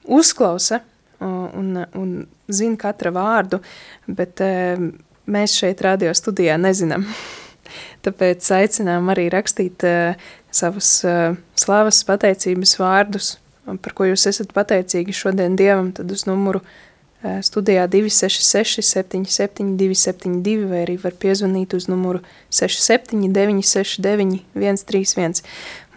[0.04, 0.82] uzklausa
[1.20, 2.10] un, un
[2.52, 3.62] zina katra vārdu,
[4.08, 4.82] bet uh,
[5.28, 7.08] mēs šeit radio studijā nezinām.
[8.06, 13.36] Tāpēc aicinām arī rakstīt uh, savus uh, slavas pateicības vārdus,
[13.84, 20.68] par ko jūs esat pateicīgi šodien Dievam, tad uz numuru uh, studijā 266 77 272
[20.70, 25.44] vai arī var piezvanīt uz numuru 67 969 131.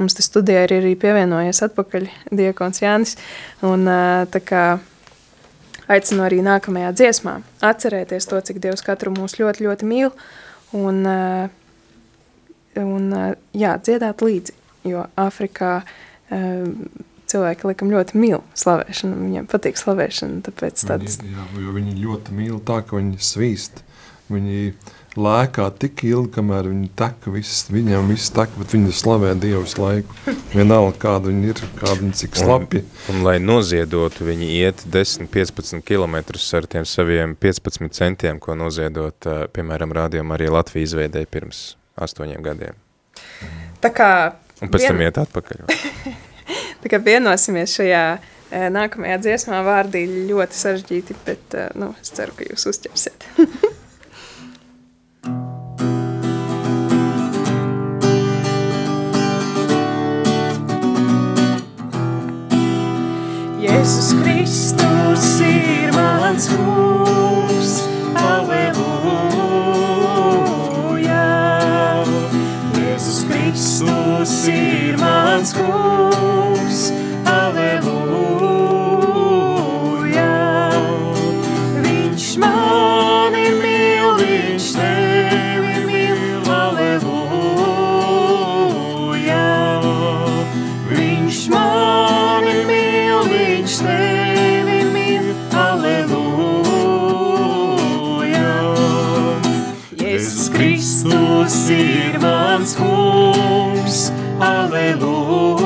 [0.00, 3.18] Mums tas studijā ir arī pievienojies atpakaļ Diekons Jānis,
[3.62, 4.64] un uh, tā kā
[5.90, 10.12] aicinu arī nākamajā dziesmā atcerēties to, cik Dievs katru mūs ļoti, ļoti mīl
[10.76, 11.02] un,
[12.78, 13.08] un
[13.56, 14.54] jā, dziedāt līdzi,
[14.90, 15.80] jo Afrikā
[17.30, 21.20] cilvēki, laikam, ļoti mīl slavēšanu, viņiem patīk slavēšana, tāpēc tādas...
[21.22, 23.84] Viņi, jā, jo viņi ļoti mīl tā, ka viņi svīst.
[24.30, 24.72] Viņi
[25.18, 29.82] lēkā tik ilgi, kamēr viņi tek, viss, viņiem viss tek, bet viņi slavē Dievu visu
[29.82, 30.36] laiku.
[30.52, 32.84] Vienalga, kāda viņi ir, kāda viņi cik slapi.
[32.84, 39.30] Un, un lai noziedotu, viņi iet 10-15 km ar tiem saviem 15 centiem, ko noziedot,
[39.56, 41.64] piemēram, rādījumā arī Latvija izveidēja pirms
[41.98, 42.78] astoņiem gadiem.
[43.82, 44.10] Tā kā...
[44.60, 44.92] Un pēc vien...
[44.92, 45.64] tam iet atpakaļ.
[46.80, 48.04] Tā kā vienosimies šajā
[48.72, 53.28] nākamajā dziesmā vārdi ļoti sarežģīti, bet nu, es ceru, ka jūs uzķersiet.
[63.60, 67.72] Jēzus Kristus ir mans kungs,
[68.20, 68.86] aleluja.
[72.76, 75.79] Jēzus Kristus ir mans kungs,
[101.90, 103.98] ir mans kungs,
[104.40, 105.60] aleluja.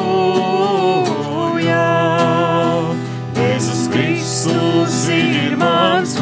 [3.37, 6.14] Jēzus Kristus ir mans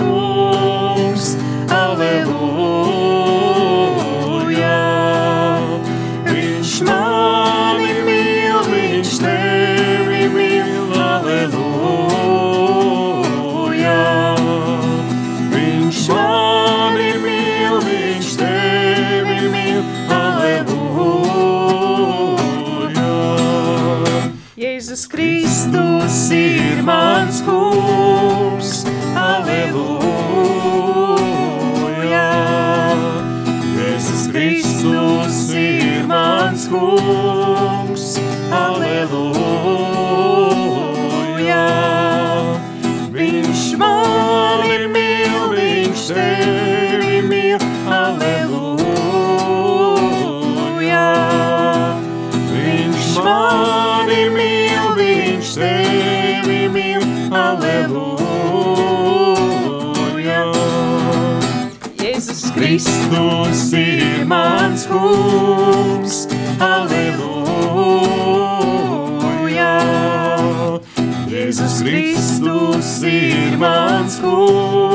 [73.63, 74.92] mans kungs,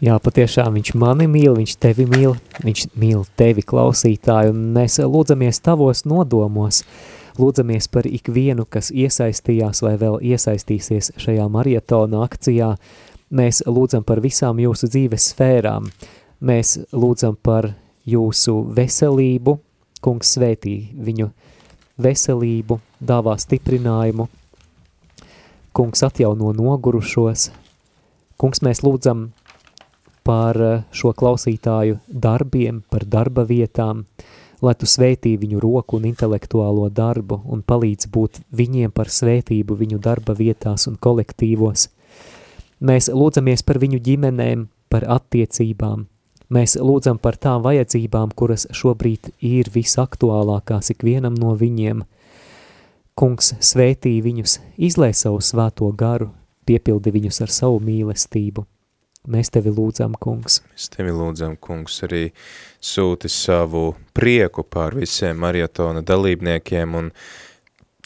[0.00, 2.30] Jā, patiešām viņš mani mīl, viņš tevi mīl,
[2.64, 6.78] viņš mīl tevi klausītāju, un mēs lūdzamies tavos nodomos,
[7.36, 12.70] lūdzamies par ikvienu, kas iesaistījās vai vēl iesaistīsies šajā marietona akcijā,
[13.28, 15.90] mēs lūdzam par visām jūsu dzīves sfērām,
[16.40, 17.68] mēs lūdzam par
[18.08, 19.58] jūsu veselību,
[20.00, 21.28] kungs svētī viņu
[22.00, 24.30] veselību, dāvā stiprinājumu,
[25.76, 27.50] kungs atjauno nogurušos,
[28.40, 29.28] kungs mēs lūdzam
[30.30, 34.04] par eh, šo klausītāju darbiem, par darba vietām,
[34.62, 39.98] lai tu svētī viņu roku un intelektuālo darbu un palīdz būt viņiem par svētību viņu
[40.04, 41.88] darba vietās un kolektīvos.
[42.80, 46.06] Mēs lūdzamies par viņu ģimenēm, par attiecībām,
[46.50, 52.04] mēs lūdzam par tām vajadzībām, kuras šobrīd ir visaktuālākās ikvienam no viņiem.
[53.18, 56.30] Kungs svētī viņus, izlai savu svēto garu,
[56.66, 58.64] piepildi viņus ar savu mīlestību.
[59.28, 60.62] Mēs tevi lūdzam, kungs.
[60.72, 62.30] Mēs tevi lūdzam, kungs, arī
[62.80, 67.10] sūti savu prieku pār visiem marietona dalībniekiem un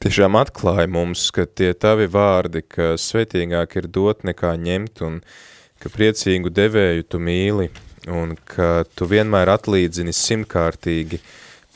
[0.02, 5.20] tiešām atklāja mums, ka tie tavi vārdi, ka svetīgāk ir dot nekā ņemt un
[5.78, 7.70] ka priecīgu devēju tu mīli
[8.10, 11.22] un ka tu vienmēr atlīdzini simtkārtīgi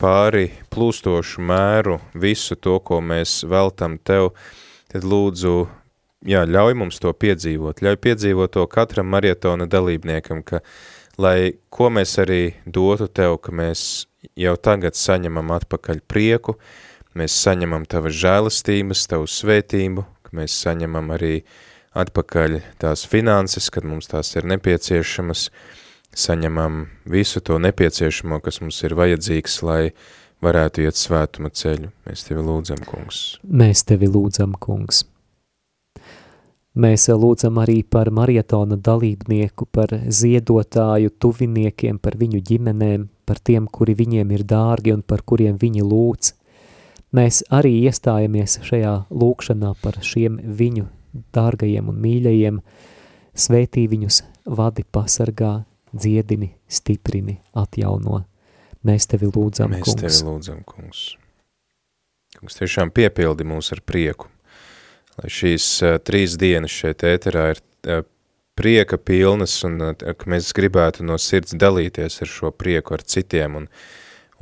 [0.02, 4.32] pāri plūstošu mēru visu to, ko mēs veltam Tev,
[4.90, 5.68] tad lūdzu,
[6.26, 10.62] jā, ļauj mums to piedzīvot, ļauj piedzīvot to katram marietona dalībniekam, ka,
[11.20, 14.06] lai ko mēs arī dotu Tev, ka mēs
[14.38, 16.58] jau tagad saņemam atpakaļ prieku,
[17.18, 21.42] mēs saņemam Tavas žēlastības, Tavu svētību, ka mēs saņemam arī
[21.98, 25.48] atpakaļ tās finanses, kad mums tās ir nepieciešamas,
[26.18, 29.82] saņemam visu to nepieciešamo, kas mums ir vajadzīgs, lai
[30.44, 31.90] varētu iet svētuma ceļu.
[32.06, 33.38] Mēs Tevi lūdzam, kungs.
[33.42, 35.02] Mēs Tevi lūdzam, kungs.
[36.78, 43.96] Mēs lūdzam arī par marietona dalībnieku, par ziedotāju, tuviniekiem, par viņu ģimenēm, par tiem, kuri
[43.98, 46.30] viņiem ir dārgi un par kuriem viņi lūdz.
[47.18, 50.86] Mēs arī iestājamies šajā lūkšanā par šiem viņu
[51.34, 52.62] dārgajiem un mīļajiem,
[53.34, 58.22] svētī viņus, vadi pasargā, dziedini, stiprini, atjauno.
[58.86, 60.02] Mēs tevi lūdzam, Mēs kungs.
[60.04, 61.04] tevi lūdzam, kungs.
[62.38, 64.28] Kungs tiešām piepildi mūs ar prieku,
[65.18, 68.04] lai šīs uh, trīs dienas šeit ēterā ir uh,
[68.58, 73.62] prieka pilnas un uh, ka mēs gribētu no sirds dalīties ar šo prieku ar citiem
[73.62, 73.70] un,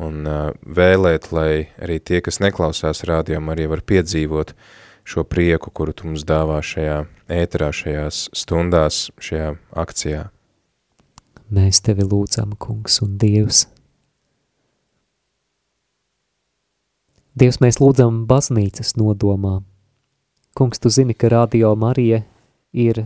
[0.00, 0.28] un
[0.60, 4.52] vēlēt, lai arī tie, kas neklausās rādījumā, arī var piedzīvot
[5.06, 10.26] šo prieku, kuru tu mums dāvā šajā ēterā, šajās stundās, šajā akcijā.
[11.46, 13.66] Mēs tevi lūdzam, kungs un Dievs.
[17.38, 19.60] Dievs, mēs lūdzam baznīcas nodomā.
[20.56, 22.22] Kungs, tu zini, ka Radio Marija
[22.72, 23.02] ir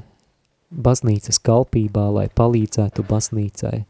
[0.70, 3.80] baznīcas kalpībā, lai palīdzētu baznīcai,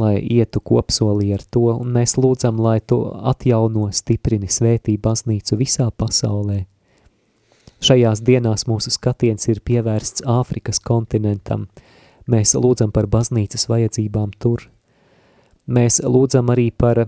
[0.00, 5.90] lai ietu kopsolī ar to, un mēs lūdzam, lai tu atjauno, stiprini, svētī baznīcu visā
[5.92, 6.62] pasaulē.
[7.84, 11.68] Šajās dienās mūsu skatiens ir pievērsts Āfrikas kontinentam.
[12.24, 14.64] Mēs lūdzam par baznīcas vajadzībām tur.
[15.68, 17.04] Mēs lūdzam arī par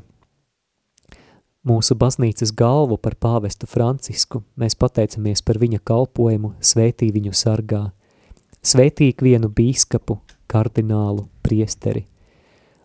[1.67, 4.43] mūsu baznīcas galvu, par pāvestu Francisku.
[4.59, 7.89] Mēs pateicamies par viņa kalpojumu, svētī viņu sargā.
[8.63, 10.19] Svētī ikvienu bīskapu,
[10.51, 12.07] kardinālu, priesteri.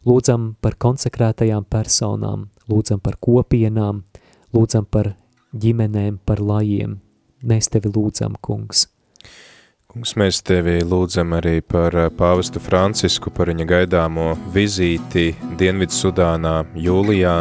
[0.03, 4.03] Lūdzam par konsekrētajām personām, lūdzam par kopienām,
[4.53, 5.13] lūdzam par
[5.55, 6.97] ģimenēm, par lajiem.
[7.43, 8.87] Mēs tevi lūdzam, kungs.
[9.93, 15.27] Kungs, mēs tevi lūdzam arī par uh, pāvestu Francisku, par viņa gaidāmo vizīti
[15.59, 17.35] Dienvidu Sudānā jūlijā.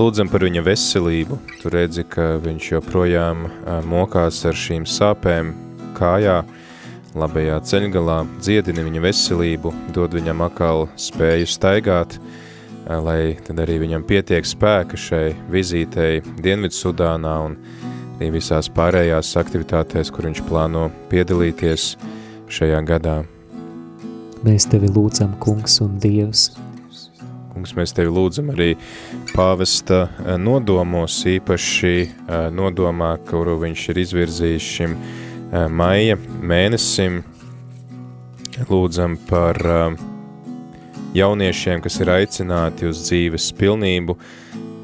[0.00, 1.36] Lūdzam par viņa veselību.
[1.60, 3.42] Tu redzi, ka viņš joprojām
[3.90, 5.50] mokās ar šīm sāpēm
[5.98, 6.38] kājā,
[7.20, 12.16] labajā ceļgalā, dziedini viņa veselību, dod viņam akal spēju staigāt,
[12.88, 17.58] lai tad arī viņam pietiek spēka šai vizītei Dienvidu Sudānā un
[18.16, 21.90] arī visās pārējās aktivitātēs, kur viņš plāno piedalīties
[22.48, 23.18] šajā gadā.
[24.48, 26.48] Mēs tevi lūdzam, kungs un dievs.
[27.50, 28.74] Kungs, mēs tevi lūdzam arī
[29.32, 37.24] pāvesta eh, nodomos, īpaši eh, nodomā, kuru viņš ir izvirzījis šim eh, maija mēnesim.
[38.68, 39.56] Lūdzam par
[41.16, 44.16] jauniešiem, kas ir aicināti uz dzīves pilnību,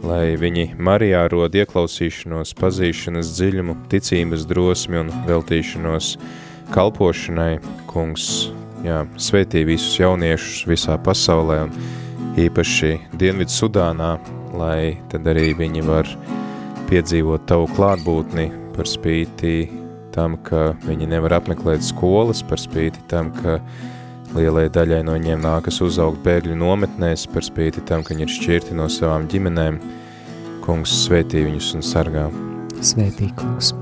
[0.06, 6.14] lai viņi Marijā rod ieklausīšanos, pazīšanas dziļumu, ticības drosmi un veltīšanos
[6.72, 7.58] kalpošanai,
[7.90, 8.48] kungs,
[8.86, 11.76] jā, svētī visus jauniešus visā pasaulē un
[12.36, 14.16] īpaši Dienvidu Sudānā,
[14.56, 16.08] lai tad arī viņi var
[16.90, 19.56] piedzīvot tavu klātbūtni par spīti
[20.14, 23.58] tam, ka viņi nevar apmeklēt skolas, par spīti tam, ka
[24.36, 28.76] lielai daļai no viņiem nākas uzaugt bēgļu nometnēs, par spīti tam, ka viņi ir šķirti
[28.76, 29.80] no savām ģimenēm.
[30.66, 32.26] Kungs svētī viņus un sargā.
[32.82, 33.72] Svētī, kungs.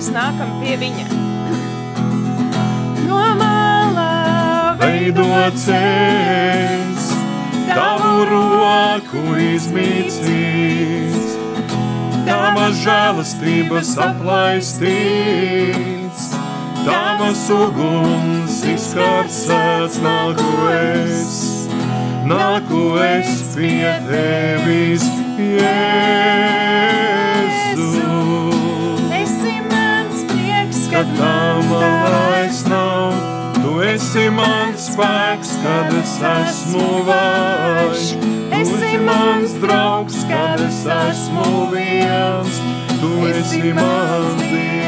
[0.00, 1.06] Mēs nākam pie viņa.
[3.04, 7.08] No malā veidot ceļš,
[7.68, 11.34] tavu roku izmīcīts,
[12.24, 14.80] tavas žēlastības aplaistīts,
[16.86, 20.48] tavas uguns izkarsēts nāku
[20.78, 21.36] es,
[22.24, 25.04] nāku es pie tevis,
[25.36, 26.59] Jēzu.
[34.10, 38.06] Esi mans spēks, kad es esmu vājš.
[38.18, 42.56] Tu esi mans draugs, kad es esmu viens,
[42.98, 44.82] tu esi mans Dievs.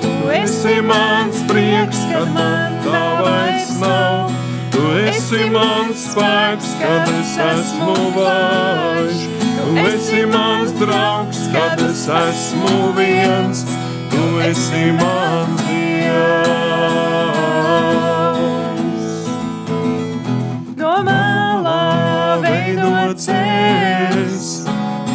[0.00, 4.32] Tu esi mans prieks, kad man tā vairs nav.
[4.72, 9.18] Tu esi mans spēks, kad es esmu vājš.
[9.58, 13.66] Tu esi mans draugs, kad es esmu viens.
[14.08, 15.67] Tu esi mans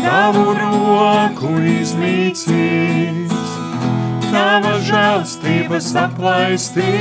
[0.04, 3.34] Tavu roku izmīcīs,
[4.30, 6.94] tava žēlstības aplaistīs,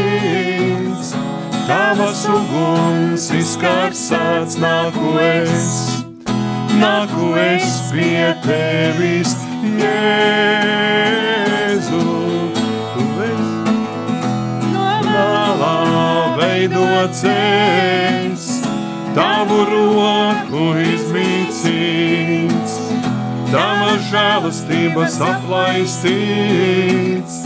[1.68, 5.72] tavas uguns izkarsēts nāku es,
[6.82, 9.36] nāku es pie tevis,
[9.78, 11.21] Jēzu.
[16.62, 18.62] Veidots es,
[19.16, 22.76] tavu roku izmīcīts,
[23.50, 27.42] tava žēlastības aplaistīts,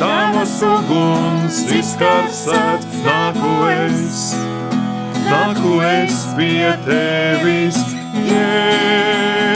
[0.00, 2.90] tavas uguns izkarsēts,
[5.30, 7.78] nāku es pie tevis,
[8.26, 9.46] Jēzu.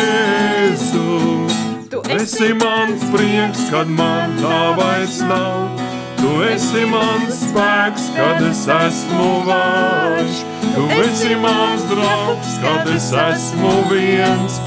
[1.90, 5.90] Tu Esi mans prieks, kad man tā vairs nav.
[6.30, 10.36] Tu esi mans spēks, kad es esmu vājš.
[10.62, 14.60] Tu esi mans draugs, kad es esmu viens.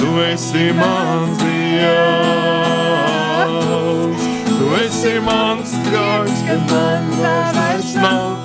[0.00, 2.00] Tu esi mans dievs.
[4.48, 8.40] Tu esi mans draugs, kad man vairs nav.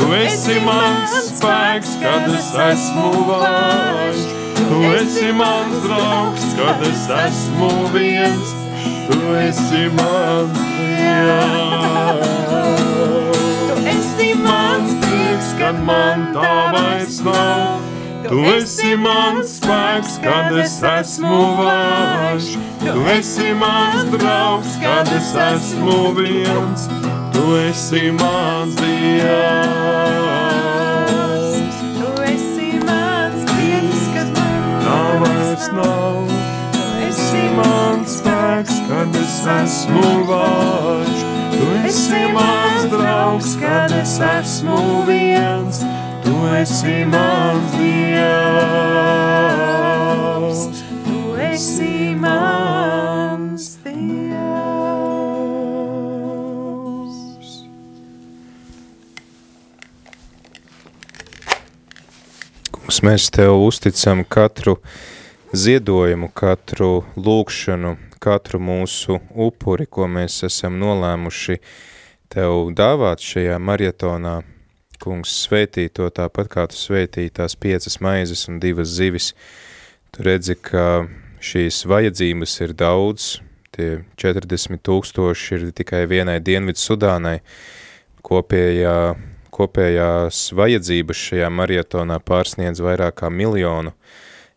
[0.00, 4.20] Tu esi mans spēks, kad es esmu vājš.
[4.66, 8.65] Tu esi mans draugs, kad es esmu viens.
[9.08, 9.18] Tu
[9.48, 12.30] esi mans dievs.
[13.68, 17.76] Tu esi Mans prieks, kad man tā vairs nav.
[18.26, 22.46] Tu esi mans spēks, kad es esmu vājš.
[22.82, 26.80] Tu esi mans draugs, kad es esmu viens.
[27.34, 29.26] Tu esi mans dievs.
[31.98, 36.16] Tu esi mans prieks, kad man Tā vairs nav.
[37.08, 38.35] esi mans spēks,
[38.88, 41.18] kad es esmu vājš.
[41.56, 45.80] Tu esi mans draugs, kad es esmu viens.
[46.24, 48.16] Tu esi mans dievs.
[51.06, 51.18] Tu
[51.50, 54.26] esi mans Dievs.
[62.70, 64.76] Kungs, mēs Tev uzticam katru
[65.56, 71.60] ziedojumu, katru lūkšanu, katru mūsu upuri, ko mēs esam nolēmuši
[72.32, 74.40] Tev dāvāt šajā marietonā.
[74.98, 79.30] Kungs, svētī to tāpat kā Tu svētīji tās piecas maizes un divas zivis.
[80.10, 81.06] Tu redzi, ka
[81.44, 83.28] šīs vajadzības ir daudz,
[83.76, 87.38] tie 40 tūkstoši ir tikai vienai Dienvidu Sudānai,
[88.26, 88.98] kopējā
[89.56, 93.94] kopējās vajadzības šajā marietonā pārsniedz vairāk kā miljonu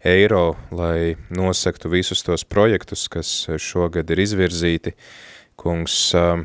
[0.06, 4.96] eiro, lai nosaktu visus tos projektus, kas šogad ir izvirzīti.
[5.60, 6.40] Kungs, ā,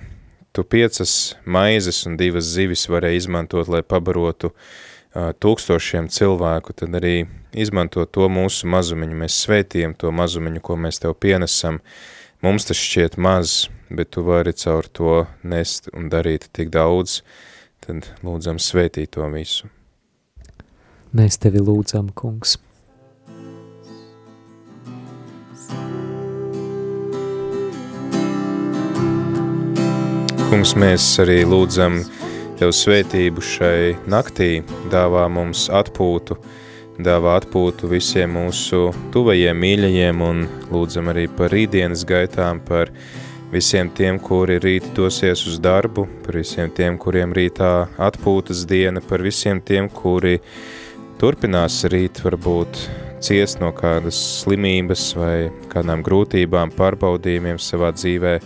[0.55, 7.29] tu piecas maizes un divas zivis varēja izmantot, lai pabarotu ā, tūkstošiem cilvēku, tad arī
[7.55, 9.21] izmanto to mūsu mazumiņu.
[9.23, 11.79] Mēs svētījam to mazumiņu, ko mēs tev pienesam.
[12.43, 17.23] Mums tas šķiet maz, bet tu vari caur to nest un darīt tik daudz,
[17.87, 19.71] tad lūdzam svētīt to visu.
[21.15, 22.59] Mēs tevi lūdzam, kungs.
[30.55, 31.97] Kungs, mēs arī lūdzam
[32.61, 36.37] Tev svētību šai naktī, dāvā mums atpūtu,
[37.03, 42.93] dāvā atpūtu visiem mūsu tuvajiem mīļajiem un lūdzam arī par rītdienas gaitām, par
[43.51, 49.27] visiem tiem, kuri rīt dosies uz darbu, par visiem tiem, kuriem rītā atpūtas diena, par
[49.27, 50.37] visiem tiem, kuri
[51.19, 52.79] turpinās rīt varbūt
[53.27, 55.35] ciest no kādas slimības vai
[55.75, 58.39] kādām grūtībām, pārbaudījumiem savā dzīvē,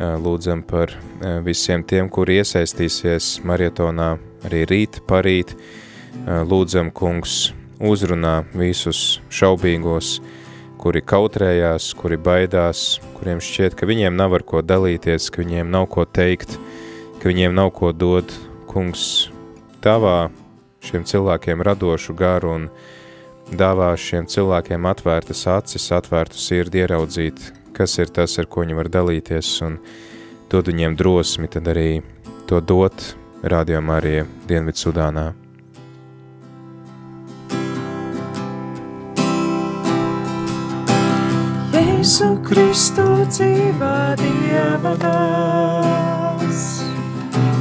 [0.00, 0.94] lūdzam par
[1.44, 4.14] visiem tiem, kuri iesaistīsies marietonā
[4.48, 5.52] arī rīt, parīt.
[6.26, 10.18] Lūdzam, kungs, uzrunā visus šaubīgos,
[10.80, 15.86] kuri kautrējās, kuri baidās, kuriem šķiet, ka viņiem nav ar ko dalīties, ka viņiem nav
[15.92, 16.56] ko teikt,
[17.20, 18.32] ka viņiem nav ko dot.
[18.70, 19.28] Kungs,
[19.84, 20.30] tavā
[20.86, 22.68] šiem cilvēkiem radošu garu un
[23.50, 27.50] dāvā šiem cilvēkiem atvērtas acis, atvērtu sirdi ieraudzīt,
[27.80, 29.80] kas ir tas, ar ko viņi var dalīties, un
[30.52, 32.02] dod viņiem drosmi tad arī
[32.46, 34.16] to dot rādījumā arī
[34.48, 35.30] Dienvidu Sudānā.
[42.00, 46.62] Jēzu Kristu dzīvā Dieva dāvs,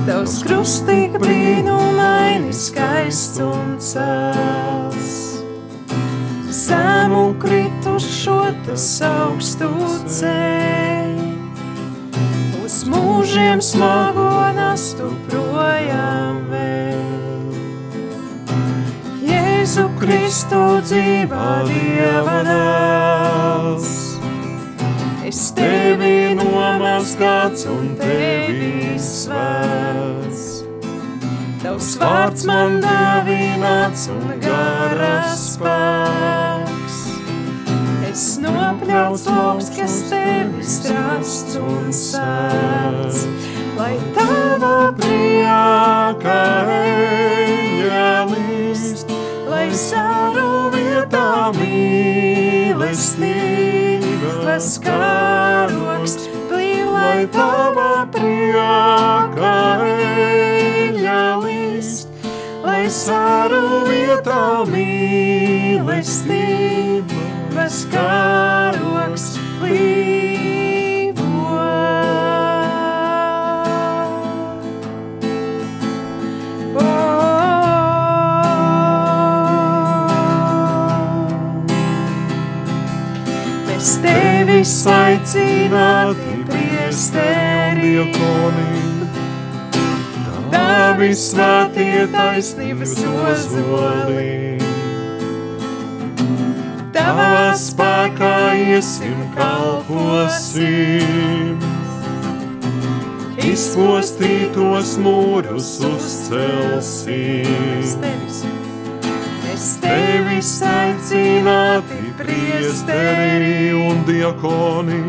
[0.07, 5.28] Tavs krustīgi brīnumaini skaists un cels.
[6.69, 9.69] Zemu kritušo tas augstu
[10.05, 11.15] ceļ,
[12.61, 17.55] uz mūžiem smago nastu projām vēl.
[19.31, 23.89] Jēzu Kristu dzīvā Dieva dāvs,
[25.25, 30.45] Es tevi nomazgāts un tevi svēts.
[31.65, 36.58] Tavs vārds man dāvināts un garas spēks.
[38.39, 43.25] Nopļauts lauks, kas tevi strasts un sēts.
[43.79, 46.39] Lai tava prieka
[46.75, 49.07] eļa līst,
[49.49, 53.49] lai saru vietā mīlestība
[54.59, 59.55] tavas karoks, lai tava prieka
[59.87, 62.11] eļa līst,
[62.65, 67.18] lai saru vietā mīlestības
[67.91, 69.25] karoks,
[69.59, 71.25] plīvo.
[83.67, 87.93] Mēs tevis aicināti priesteri,
[90.49, 94.68] Tavi svētie taisnības ozoli.
[96.99, 100.75] Tavā spēkā iesim kalposim,
[103.47, 107.47] izpostītos mūrus uzcelsim.
[109.45, 115.03] Mēs tevis aicināti priesteri un diakoni,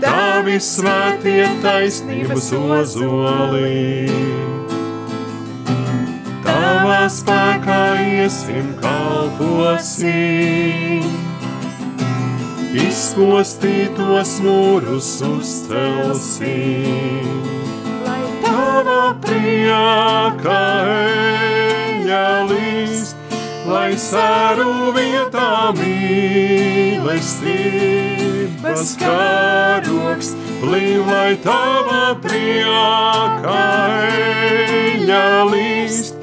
[0.00, 4.12] Tavi svētie taisnības ozoli.
[6.66, 10.08] Tavā spēkā iesim kalposim,
[12.74, 16.66] izpostītos mūrus uzcelsim.
[18.02, 20.58] Lai tava prieka
[21.04, 23.14] eļa līst,
[23.70, 27.06] lai sēru vietā mīlestības
[29.04, 33.62] karoks, blīv, lai tava prieka
[34.10, 36.15] eļa līst,